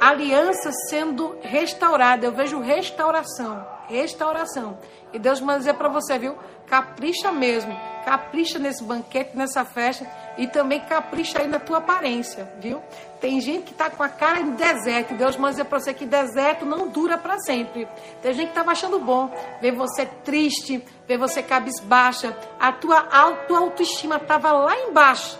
[0.00, 2.24] aliança sendo restaurada.
[2.24, 3.66] Eu vejo restauração.
[3.88, 4.78] Restauração.
[5.12, 6.36] E Deus manda dizer para você, viu?
[6.66, 7.78] Capricha mesmo.
[8.04, 12.82] Capricha nesse banquete, nessa festa e também capricha aí na tua aparência, viu?
[13.20, 15.14] Tem gente que tá com a cara em deserto.
[15.14, 17.86] Deus manda dizer para você que deserto não dura para sempre.
[18.20, 19.30] Tem gente que tava achando bom
[19.60, 22.36] ver você triste, ver você cabisbaixa.
[22.58, 25.38] A tua, a tua autoestima tava lá embaixo.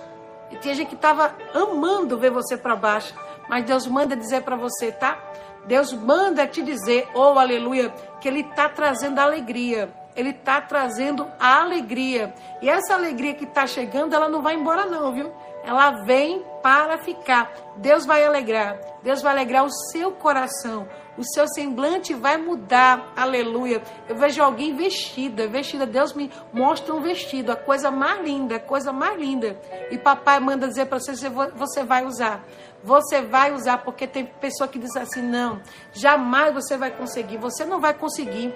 [0.51, 3.15] E tem gente que tava amando ver você para baixo.
[3.49, 5.19] mas Deus manda dizer para você, tá?
[5.67, 7.91] Deus manda te dizer, oh aleluia,
[8.21, 9.89] que Ele está trazendo alegria.
[10.15, 12.35] Ele está trazendo a alegria.
[12.61, 15.33] E essa alegria que está chegando, ela não vai embora, não, viu?
[15.65, 17.51] Ela vem para ficar.
[17.77, 18.79] Deus vai alegrar.
[19.03, 20.87] Deus vai alegrar o seu coração.
[21.17, 23.13] O seu semblante vai mudar.
[23.17, 23.83] Aleluia.
[24.09, 25.87] Eu vejo alguém vestida, vestida.
[25.87, 29.59] Deus me mostra um vestido, a coisa mais linda, a coisa mais linda.
[29.91, 32.45] E papai manda dizer para você, você vai usar.
[32.85, 35.61] Você vai usar, porque tem pessoa que diz assim: não,
[35.93, 37.37] jamais você vai conseguir.
[37.39, 38.53] Você não vai conseguir.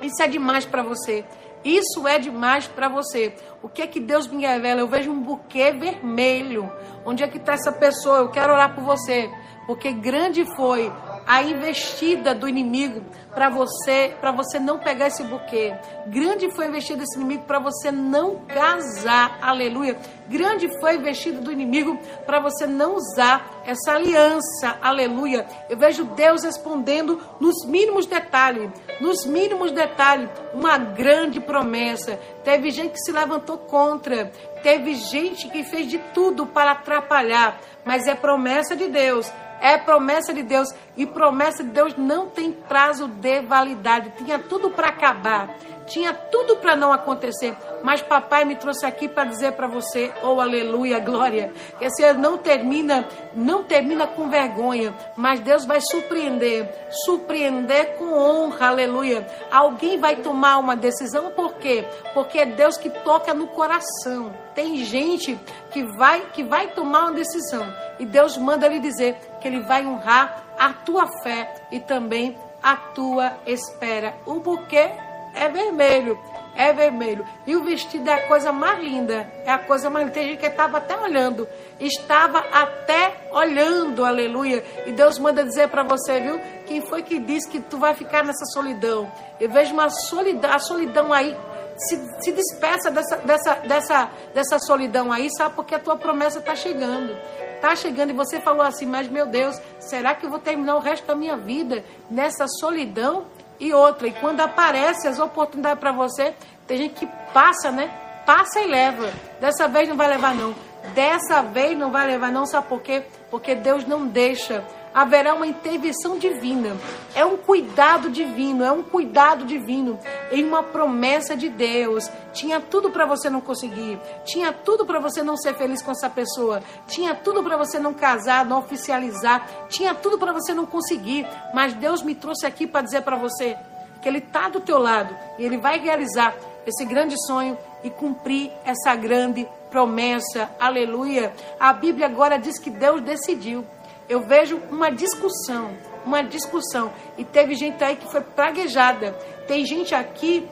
[0.00, 1.24] Isso é demais para você.
[1.64, 3.34] Isso é demais para você.
[3.62, 4.80] O que é que Deus me revela?
[4.80, 6.72] Eu vejo um buquê vermelho.
[7.04, 8.18] Onde é que está essa pessoa?
[8.18, 9.30] Eu quero orar por você.
[9.66, 10.90] Porque grande foi
[11.30, 15.72] a investida do inimigo para você, para você não pegar esse buquê.
[16.08, 19.38] Grande foi a investida desse inimigo para você não casar.
[19.40, 19.96] Aleluia.
[20.26, 24.76] Grande foi a investida do inimigo para você não usar essa aliança.
[24.82, 25.46] Aleluia.
[25.68, 28.68] Eu vejo Deus respondendo nos mínimos detalhes,
[29.00, 32.18] nos mínimos detalhes, uma grande promessa.
[32.42, 34.32] Teve gente que se levantou contra,
[34.64, 40.32] teve gente que fez de tudo para atrapalhar, mas é promessa de Deus é promessa
[40.32, 40.68] de Deus.
[40.96, 44.12] E promessa de Deus não tem prazo de validade.
[44.16, 45.54] Tinha tudo para acabar.
[45.90, 47.56] Tinha tudo para não acontecer.
[47.82, 52.38] Mas papai me trouxe aqui para dizer para você, oh aleluia, glória, que esse não
[52.38, 56.70] termina, não termina com vergonha, mas Deus vai surpreender,
[57.04, 59.26] surpreender com honra, aleluia.
[59.50, 61.84] Alguém vai tomar uma decisão, por quê?
[62.14, 64.32] Porque é Deus que toca no coração.
[64.54, 65.36] Tem gente
[65.72, 67.66] que vai que vai tomar uma decisão
[67.98, 72.76] e Deus manda lhe dizer que ele vai honrar a tua fé e também a
[72.76, 74.14] tua espera.
[74.26, 74.90] O buquê
[75.34, 76.18] é vermelho,
[76.54, 77.24] é vermelho.
[77.46, 80.14] E o vestido é a coisa mais linda, é a coisa mais linda.
[80.14, 84.64] Tem gente que estava até olhando, estava até olhando, aleluia.
[84.86, 86.40] E Deus manda dizer para você, viu?
[86.66, 89.10] Quem foi que disse que tu vai ficar nessa solidão?
[89.40, 91.36] Eu vejo uma solidão, a solidão aí.
[91.76, 95.54] Se, se despeça dessa, dessa, dessa, dessa solidão aí, sabe?
[95.54, 97.16] Porque a tua promessa está chegando
[97.60, 100.80] está chegando e você falou assim, mas meu Deus, será que eu vou terminar o
[100.80, 103.26] resto da minha vida nessa solidão?
[103.60, 104.08] E outra.
[104.08, 106.34] E quando aparece as oportunidades para você,
[106.66, 107.88] tem gente que passa, né?
[108.26, 109.12] Passa e leva.
[109.40, 110.54] Dessa vez não vai levar, não.
[110.94, 112.46] Dessa vez não vai levar, não.
[112.46, 113.04] Sabe por quê?
[113.30, 114.64] Porque Deus não deixa
[114.94, 116.76] haverá uma intervenção divina.
[117.14, 119.98] É um cuidado divino, é um cuidado divino
[120.30, 122.10] em uma promessa de Deus.
[122.32, 126.08] Tinha tudo para você não conseguir, tinha tudo para você não ser feliz com essa
[126.08, 131.26] pessoa, tinha tudo para você não casar, não oficializar, tinha tudo para você não conseguir,
[131.54, 133.56] mas Deus me trouxe aqui para dizer para você
[134.00, 136.34] que ele está do teu lado e ele vai realizar
[136.66, 140.50] esse grande sonho e cumprir essa grande promessa.
[140.58, 141.32] Aleluia.
[141.58, 143.64] A Bíblia agora diz que Deus decidiu
[144.10, 145.70] eu vejo uma discussão,
[146.04, 146.92] uma discussão.
[147.16, 149.12] E teve gente aí que foi praguejada.
[149.46, 150.48] Tem gente aqui,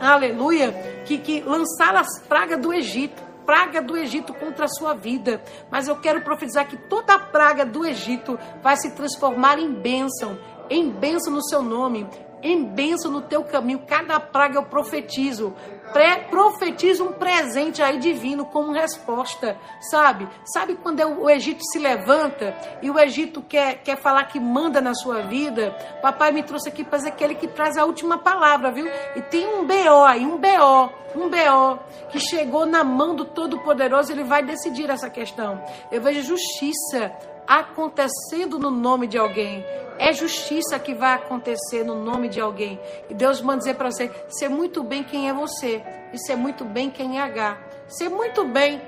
[0.00, 0.72] aleluia,
[1.06, 5.42] que, que lançaram as pragas do Egito praga do Egito contra a sua vida.
[5.68, 10.38] Mas eu quero profetizar que toda a praga do Egito vai se transformar em bênção,
[10.70, 12.06] em bênção no seu nome,
[12.42, 13.84] em bênção no teu caminho.
[13.86, 15.54] Cada praga eu profetizo.
[15.92, 19.58] Pré, profetizo um presente aí divino como resposta,
[19.90, 20.26] sabe?
[20.44, 24.80] Sabe quando é o Egito se levanta e o Egito quer, quer falar que manda
[24.80, 25.76] na sua vida?
[26.00, 28.86] Papai me trouxe aqui para dizer que ele que traz a última palavra, viu?
[29.14, 31.78] E tem um BO aí, um BO, um BO
[32.10, 35.62] que chegou na mão do Todo-Poderoso, ele vai decidir essa questão.
[35.90, 37.12] Eu vejo justiça
[37.46, 39.64] acontecendo no nome de alguém.
[39.98, 42.80] É justiça que vai acontecer no nome de alguém.
[43.08, 45.82] E Deus manda dizer para você: ser muito bem quem é você
[46.12, 47.58] e ser muito bem quem é H.
[47.88, 48.80] Ser muito bem.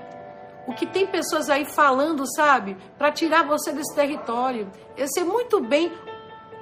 [0.67, 4.71] O que tem pessoas aí falando, sabe, para tirar você desse território.
[4.97, 5.93] Eu sei muito bem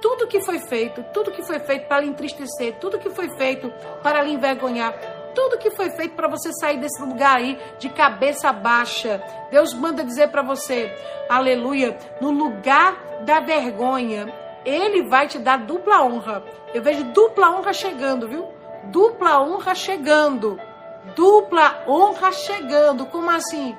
[0.03, 3.71] tudo que foi feito, tudo que foi feito para lhe entristecer, tudo que foi feito
[4.03, 4.93] para lhe envergonhar,
[5.33, 9.21] tudo que foi feito para você sair desse lugar aí de cabeça baixa.
[9.51, 10.95] Deus manda dizer para você,
[11.29, 14.33] aleluia, no lugar da vergonha,
[14.65, 16.43] Ele vai te dar dupla honra.
[16.73, 18.47] Eu vejo dupla honra chegando, viu?
[18.85, 20.59] Dupla honra chegando.
[21.15, 23.05] Dupla honra chegando.
[23.05, 23.75] Como assim?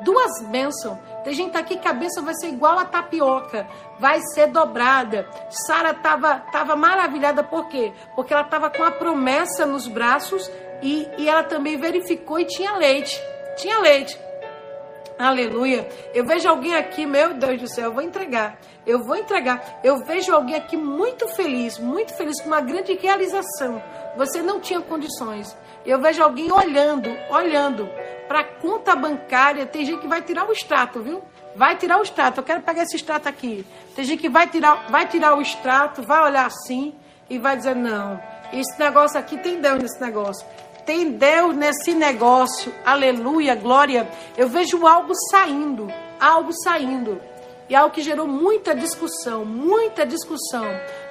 [0.00, 0.98] Duas bênçãos.
[1.24, 3.66] Tem gente aqui que a bênção vai ser igual a tapioca,
[3.98, 5.26] vai ser dobrada.
[5.48, 7.92] Sara estava tava maravilhada, por quê?
[8.14, 10.50] Porque ela estava com a promessa nos braços
[10.84, 13.18] e, e ela também verificou e tinha leite.
[13.56, 14.18] Tinha leite.
[15.18, 15.88] Aleluia.
[16.12, 18.58] Eu vejo alguém aqui, meu Deus do céu, eu vou entregar.
[18.86, 19.80] Eu vou entregar.
[19.82, 23.82] Eu vejo alguém aqui muito feliz, muito feliz, com uma grande realização.
[24.16, 25.56] Você não tinha condições.
[25.86, 27.88] Eu vejo alguém olhando, olhando
[28.28, 29.64] para a conta bancária.
[29.64, 31.22] Tem gente que vai tirar o extrato, viu?
[31.56, 32.40] Vai tirar o extrato.
[32.40, 33.64] Eu quero pegar esse extrato aqui.
[33.96, 36.94] Tem gente que vai tirar, vai tirar o extrato, vai olhar assim
[37.30, 38.20] e vai dizer: não,
[38.52, 40.46] esse negócio aqui tem Deus nesse negócio.
[40.84, 42.72] Tem Deus nesse negócio.
[42.84, 44.08] Aleluia, glória.
[44.36, 45.88] Eu vejo algo saindo,
[46.20, 47.20] algo saindo.
[47.68, 50.66] E algo que gerou muita discussão, muita discussão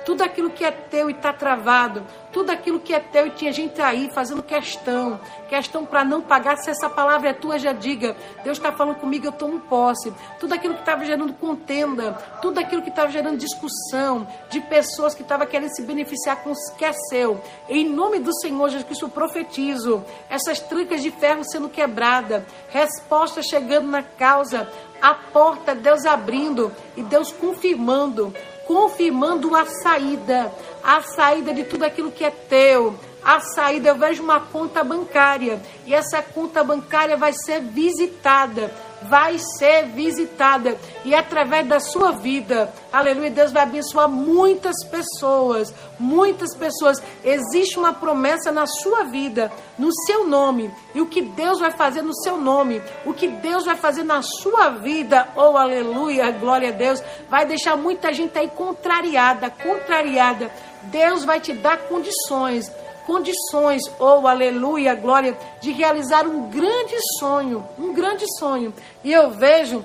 [0.06, 3.52] tudo aquilo que é teu e está travado, tudo aquilo que é teu e tinha
[3.52, 8.16] gente aí fazendo questão, questão para não pagar, se essa palavra é tua, já diga,
[8.44, 10.14] Deus está falando comigo, eu tomo posse.
[10.40, 15.22] Tudo aquilo que estava gerando contenda, tudo aquilo que estava gerando discussão, de pessoas que
[15.22, 17.42] estavam querendo se beneficiar com o que é seu.
[17.70, 20.04] Em nome do Senhor Jesus Cristo, eu profetizo.
[20.30, 24.68] Essas trancas de ferro sendo quebrada, resposta chegando na causa,
[25.02, 28.34] a porta, Deus abrindo e Deus confirmando
[28.66, 30.52] confirmando a saída,
[30.84, 32.96] a saída de tudo aquilo que é teu.
[33.24, 38.70] A saída, eu vejo uma conta bancária e essa conta bancária vai ser visitada
[39.10, 46.56] vai ser visitada e através da sua vida, aleluia, Deus vai abençoar muitas pessoas, muitas
[46.56, 47.02] pessoas.
[47.24, 52.02] Existe uma promessa na sua vida, no seu nome, e o que Deus vai fazer
[52.02, 56.74] no seu nome, o que Deus vai fazer na sua vida, oh aleluia, glória a
[56.74, 60.52] Deus, vai deixar muita gente aí contrariada, contrariada.
[60.84, 62.72] Deus vai te dar condições
[63.06, 68.74] condições, ou oh, aleluia, glória, de realizar um grande sonho, um grande sonho.
[69.04, 69.84] E eu vejo,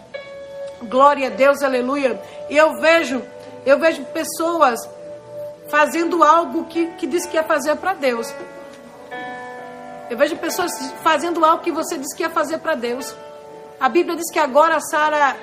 [0.82, 3.22] glória a Deus, aleluia, e eu vejo,
[3.66, 4.78] eu vejo pessoas
[5.68, 8.32] fazendo algo que, que diz que ia fazer para Deus.
[10.10, 13.14] Eu vejo pessoas fazendo algo que você disse que ia fazer para Deus.
[13.78, 15.36] A Bíblia diz que agora Sara,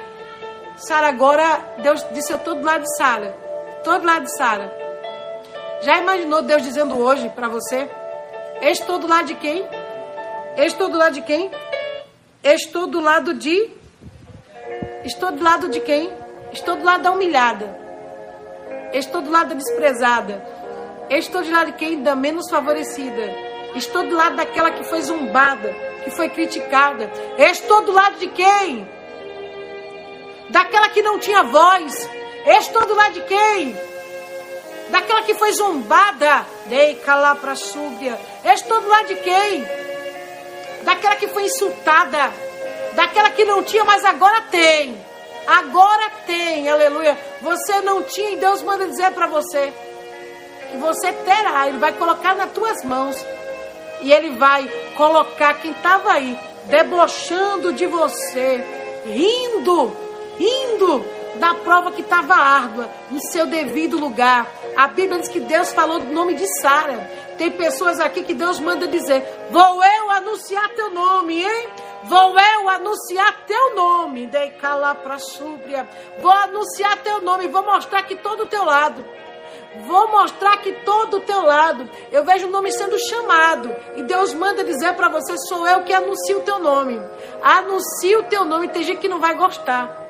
[0.77, 3.37] Sara agora, Deus disse eu estou do lado de Sara,
[3.83, 4.84] todo lado de Sara.
[5.85, 7.87] Já imaginou Deus dizendo hoje para você?
[8.59, 9.63] Estou do lado de quem?
[10.57, 11.51] Estou do lado de quem?
[12.43, 13.69] Estou do lado de.
[15.03, 16.11] Estou do lado de quem?
[16.51, 17.79] Estou do lado da humilhada.
[18.93, 20.43] Estou do lado da desprezada.
[21.07, 22.01] Estou do lado de quem?
[22.01, 23.29] Da menos favorecida.
[23.75, 25.71] Estou do lado daquela que foi zumbada,
[26.03, 27.11] que foi criticada.
[27.37, 28.89] Estou do lado de quem?
[30.49, 32.09] Daquela que não tinha voz.
[32.43, 33.94] Estou do lado de quem?
[34.89, 38.19] Daquela que foi zombada, dei calar para súbia.
[38.43, 39.65] Estou do lado de quem?
[40.83, 42.31] Daquela que foi insultada,
[42.93, 45.03] daquela que não tinha, mas agora tem.
[45.47, 47.17] Agora tem, aleluia.
[47.41, 49.71] Você não tinha e Deus manda dizer para você
[50.71, 51.67] que você terá.
[51.67, 53.15] Ele vai colocar nas tuas mãos
[54.01, 58.63] e ele vai colocar quem estava aí debochando de você,
[59.05, 59.95] rindo,
[60.37, 64.47] rindo da prova que estava árdua, no seu devido lugar.
[64.75, 67.09] A Bíblia diz que Deus falou do nome de Sara.
[67.37, 71.69] Tem pessoas aqui que Deus manda dizer: Vou eu anunciar teu nome, hein?
[72.03, 74.27] Vou eu anunciar teu nome.
[74.27, 75.87] Dei calar para súbria.
[76.19, 77.47] Vou anunciar teu nome.
[77.47, 79.03] Vou mostrar que todo o teu lado.
[79.85, 81.89] Vou mostrar que todo o teu lado.
[82.11, 83.75] Eu vejo o nome sendo chamado.
[83.95, 87.01] E Deus manda dizer para você: Sou eu que anuncio o teu nome.
[87.41, 88.69] Anuncio o teu nome.
[88.69, 90.04] Tem gente que não vai gostar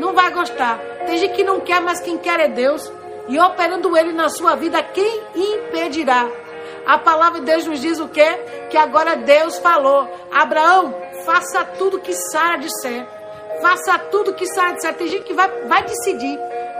[0.00, 0.78] não vai gostar.
[1.06, 2.90] Tem gente que não quer, mas quem quer é Deus.
[3.28, 6.26] E operando Ele na sua vida, quem impedirá?
[6.86, 8.26] A palavra de Deus nos diz o quê?
[8.70, 10.94] Que agora Deus falou: Abraão,
[11.24, 13.06] faça tudo que Sara disser.
[13.60, 14.94] Faça tudo que Sara disser.
[14.94, 16.38] Tem gente que vai, vai decidir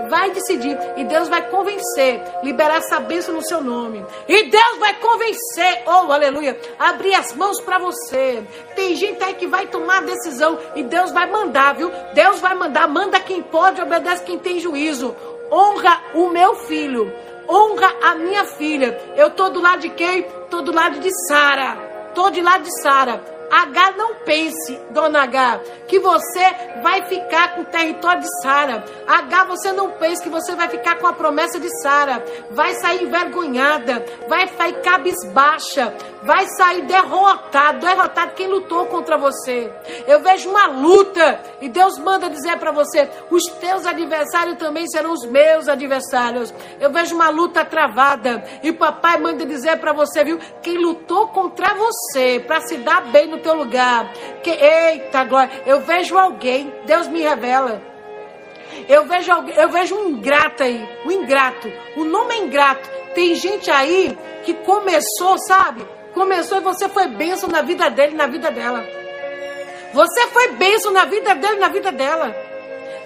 [0.09, 4.05] vai decidir e Deus vai convencer, liberar essa bênção no seu nome.
[4.29, 8.43] E Deus vai convencer, oh aleluia, abrir as mãos para você.
[8.75, 11.91] Tem gente aí que vai tomar a decisão e Deus vai mandar, viu?
[12.15, 15.15] Deus vai mandar, manda quem pode, obedece quem tem juízo.
[15.51, 17.13] Honra o meu filho,
[17.49, 18.97] honra a minha filha.
[19.17, 20.23] Eu tô do lado de quem?
[20.49, 21.77] Tô do lado de Sara.
[22.15, 23.40] Tô do lado de Sara.
[23.51, 26.45] H, não pense, dona H, que você
[26.83, 28.85] vai ficar com o território de Sara.
[29.07, 32.25] H, você não pense que você vai ficar com a promessa de Sara.
[32.53, 35.93] Vai sair envergonhada, vai sair cabisbaixa,
[36.23, 39.73] vai sair derrotado, derrotado quem lutou contra você.
[40.07, 45.13] Eu vejo uma luta e Deus manda dizer para você: os teus adversários também serão
[45.13, 46.55] os meus adversários.
[46.81, 50.39] Eu vejo uma luta travada e papai manda dizer para você, viu?
[50.63, 54.13] Quem lutou contra você para se dar bem no teu lugar.
[54.43, 57.83] Que, eita glória, eu vejo alguém, Deus me revela.
[58.89, 61.71] Eu vejo, eu vejo um ingrato aí, um ingrato.
[61.97, 62.89] O nome é ingrato.
[63.15, 65.87] Tem gente aí que começou, sabe?
[66.15, 68.85] Começou e você foi bênção na vida dele, na vida dela.
[69.93, 72.35] Você foi bênção na vida dele na vida dela.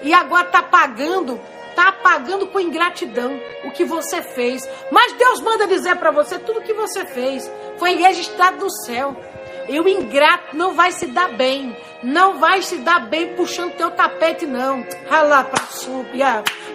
[0.03, 4.67] E agora está pagando, está pagando com ingratidão o que você fez.
[4.91, 9.15] Mas Deus manda dizer para você tudo o que você fez foi registrado no céu.
[9.67, 11.75] E o ingrato não vai se dar bem.
[12.03, 14.85] Não vai se dar bem puxando teu tapete, não.
[15.09, 16.23] Rala pra subir.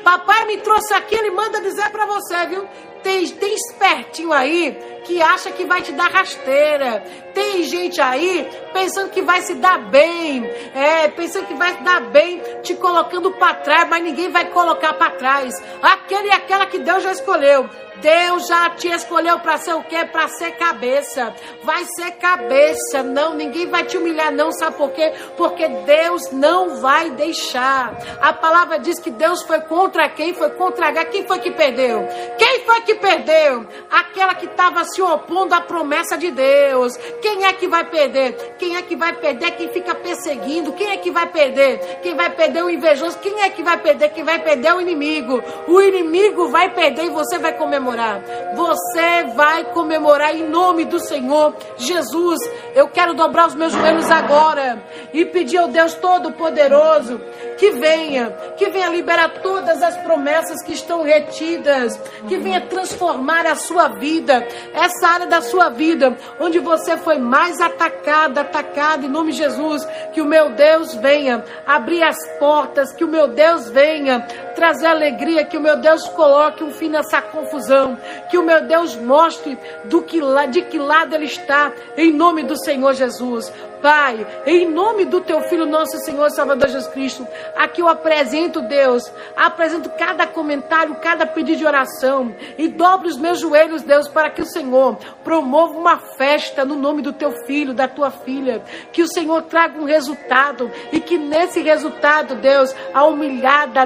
[0.02, 2.66] Papai me trouxe aqui, ele manda dizer para você, viu?
[3.02, 7.02] Tem, tem espertinho aí que acha que vai te dar rasteira.
[7.34, 10.44] Tem gente aí pensando que vai se dar bem,
[10.74, 14.94] é, pensando que vai se dar bem, te colocando para trás, mas ninguém vai colocar
[14.94, 15.54] para trás.
[15.82, 17.68] Aquele e aquela que Deus já escolheu.
[18.00, 20.04] Deus já te escolheu para ser o quê?
[20.06, 21.34] Para ser cabeça.
[21.62, 23.02] Vai ser cabeça.
[23.02, 24.50] Não, ninguém vai te humilhar, não.
[24.52, 25.12] Sabe por quê?
[25.36, 27.94] Porque Deus não vai deixar.
[28.20, 30.34] A palavra diz que Deus foi contra quem?
[30.34, 31.04] Foi contra H.
[31.06, 32.06] Quem foi que perdeu?
[32.38, 33.66] Quem foi que perdeu?
[33.90, 36.96] Aquela que estava se opondo à promessa de Deus.
[37.20, 38.54] Quem é que vai perder?
[38.58, 39.52] Quem é que vai perder?
[39.52, 40.72] Quem fica perseguindo?
[40.72, 42.00] Quem é que vai perder?
[42.02, 43.18] Quem vai perder o invejoso?
[43.18, 44.10] Quem é que vai perder?
[44.10, 45.42] Quem vai perder o inimigo?
[45.66, 48.22] O inimigo vai perder e você vai comemorar.
[48.54, 52.38] Você vai comemorar em nome do Senhor Jesus.
[52.74, 54.82] Eu quero dobrar os meus joelhos agora
[55.12, 57.20] e pedir ao Deus Todo-Poderoso
[57.58, 63.54] que venha, que venha liberar todas as promessas que estão retidas, que venha transformar a
[63.54, 64.46] sua vida,
[64.80, 69.86] essa área da sua vida, onde você foi mais atacada, atacada, em nome de Jesus,
[70.12, 74.26] que o meu Deus venha abrir as portas, que o meu Deus venha
[74.60, 77.96] trazer alegria, que o meu Deus coloque um fim nessa confusão,
[78.30, 82.62] que o meu Deus mostre do que, de que lado ele está, em nome do
[82.62, 83.50] Senhor Jesus.
[83.80, 89.10] Pai, em nome do teu Filho, nosso Senhor Salvador Jesus Cristo, aqui eu apresento, Deus,
[89.34, 94.42] apresento cada comentário, cada pedido de oração e dobro os meus joelhos, Deus, para que
[94.42, 99.08] o Senhor promova uma festa no nome do teu filho, da tua filha, que o
[99.08, 103.84] Senhor traga um resultado e que nesse resultado, Deus, a humilhada, a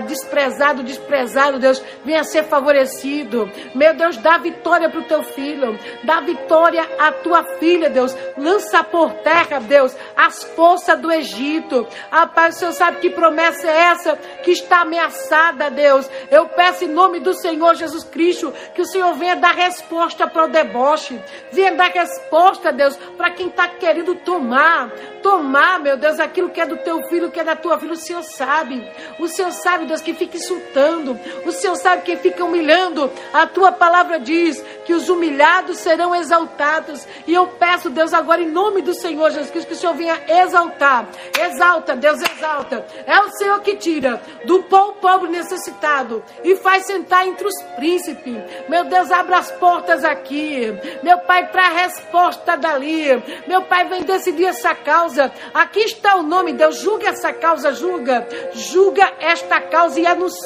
[0.73, 3.51] desprezado, desprezado, Deus, venha ser favorecido.
[3.75, 8.83] Meu Deus, dá vitória para o teu filho, dá vitória à tua filha, Deus, lança
[8.83, 11.87] por terra, Deus as forças do Egito.
[12.11, 16.09] Ah, Pai, o Senhor sabe que promessa é essa que está ameaçada, Deus.
[16.31, 20.45] Eu peço em nome do Senhor Jesus Cristo que o Senhor venha dar resposta para
[20.45, 21.21] o deboche.
[21.53, 24.91] Venha dar resposta, Deus, para quem está querendo tomar.
[25.23, 27.93] Tomar, meu Deus, aquilo que é do teu filho, que é da tua filha.
[27.93, 28.87] O Senhor sabe.
[29.19, 31.19] O Senhor sabe, Deus, que fica insultando.
[31.45, 33.11] O Senhor sabe que fica humilhando.
[33.33, 37.07] A tua palavra diz que os humilhados serão exaltados.
[37.27, 40.21] E eu peço, Deus, agora em nome do Senhor Jesus Cristo, que o Senhor venha
[40.29, 41.07] exaltar.
[41.39, 42.87] Exalta, Deus exalta.
[43.07, 48.37] É o Senhor que tira do pão pobre necessitado e faz sentar entre os príncipes.
[48.69, 50.73] Meu Deus, abra as portas aqui.
[51.03, 53.23] Meu Pai, a resposta dali.
[53.47, 55.33] Meu Pai, vem decidir essa causa.
[55.53, 56.79] Aqui está o nome, Deus.
[56.79, 58.27] Julga essa causa, julga.
[58.53, 60.44] Julga esta causa e anuncia.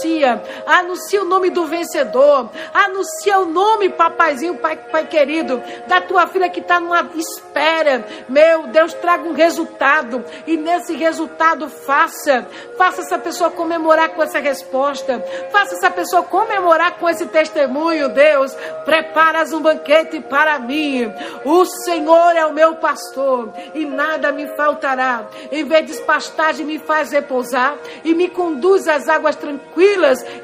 [0.66, 2.51] Anuncia o nome do vencedor.
[2.72, 8.05] Anuncia o nome, papaizinho, pai, pai querido, da tua filha que está numa espera.
[8.28, 12.46] Meu Deus, traga um resultado e nesse resultado faça,
[12.76, 18.55] faça essa pessoa comemorar com essa resposta, faça essa pessoa comemorar com esse testemunho, Deus,
[18.84, 21.12] preparas um banquete para mim.
[21.44, 25.26] O Senhor é o meu pastor e nada me faltará.
[25.51, 29.77] Em vez de pastagem me faz repousar e me conduz às águas tranquilas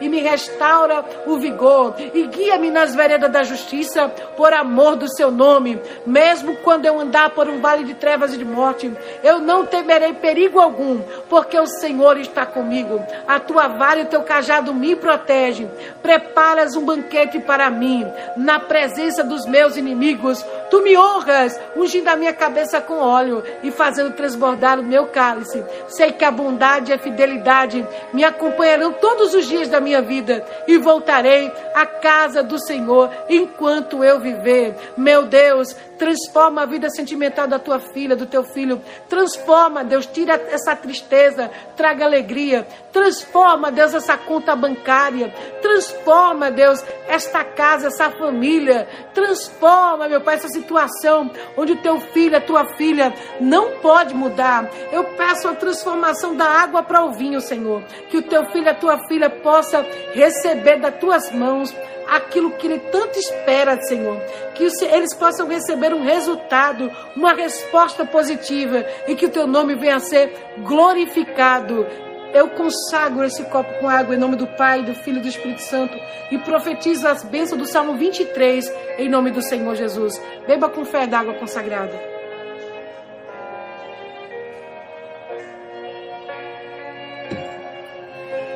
[0.01, 5.31] e me restaura o vigor e guia-me nas veredas da justiça por amor do seu
[5.31, 9.65] nome, mesmo quando eu andar por um vale de trevas e de morte, eu não
[9.65, 13.03] temerei perigo algum, porque o Senhor está comigo.
[13.27, 15.71] A tua vara e o teu cajado me protegem.
[16.03, 18.07] Preparas um banquete para mim,
[18.37, 20.45] na presença dos meus inimigos.
[20.71, 25.65] Tu me honras, ungindo a minha cabeça com óleo e fazendo transbordar o meu cálice.
[25.89, 30.45] Sei que a bondade e a fidelidade me acompanharão todos os dias da minha vida
[30.67, 34.75] e voltarei à casa do Senhor enquanto eu viver.
[34.97, 38.81] Meu Deus, transforma a vida sentimental da tua filha, do teu filho.
[39.09, 42.67] Transforma, Deus, tira essa tristeza, traga alegria.
[42.93, 45.33] Transforma, Deus, essa conta bancária.
[45.61, 48.89] Transforma, Deus, esta casa, essa família.
[49.13, 54.71] Transforma, meu Pai, essa situação onde o teu filho, a tua filha não pode mudar.
[54.93, 57.83] Eu peço a transformação da água para o vinho, Senhor.
[58.09, 61.75] Que o teu filho, a tua filha possa receber das tuas mãos
[62.09, 64.21] aquilo que Ele tanto espera, Senhor.
[64.55, 69.97] Que eles possam receber um resultado, uma resposta positiva e que o Teu nome venha
[69.97, 71.87] a ser glorificado.
[72.33, 75.63] Eu consagro esse copo com água em nome do Pai, do Filho e do Espírito
[75.63, 75.97] Santo
[76.33, 80.21] e profetizo as bênçãos do Salmo 23 em nome do Senhor Jesus.
[80.47, 82.15] Beba com fé da água consagrada.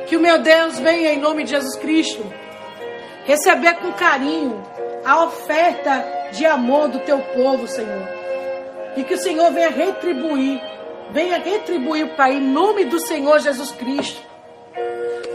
[0.07, 2.48] Que o meu Deus venha em nome de Jesus Cristo
[3.25, 4.63] receber com carinho
[5.05, 8.07] a oferta de amor do teu povo, Senhor.
[8.95, 10.61] E que o Senhor venha retribuir,
[11.11, 14.21] venha retribuir, Pai, em nome do Senhor Jesus Cristo.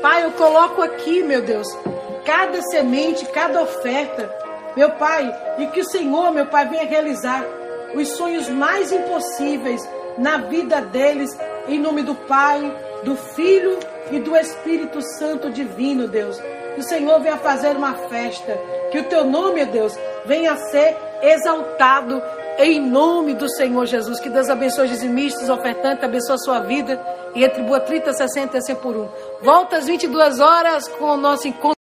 [0.03, 1.67] Pai, eu coloco aqui, meu Deus,
[2.25, 4.31] cada semente, cada oferta,
[4.77, 7.45] meu Pai, e que o Senhor, meu Pai, venha realizar
[7.95, 11.31] os sonhos mais impossíveis na vida deles,
[11.69, 12.61] em nome do Pai,
[13.03, 13.79] do Filho
[14.11, 16.41] e do Espírito Santo Divino, Deus.
[16.75, 18.59] Que o Senhor venha fazer uma festa,
[18.91, 19.97] que o teu nome, Deus,
[20.27, 22.21] venha ser exaltado
[22.59, 24.21] em nome do Senhor Jesus.
[24.21, 27.01] Que Deus abençoe os dizimistas, ofertantes, abençoe a sua vida
[27.35, 29.09] e retribua 30, 60 e 100 por um.
[29.43, 31.74] Volta às 22 horas com o nosso encontro.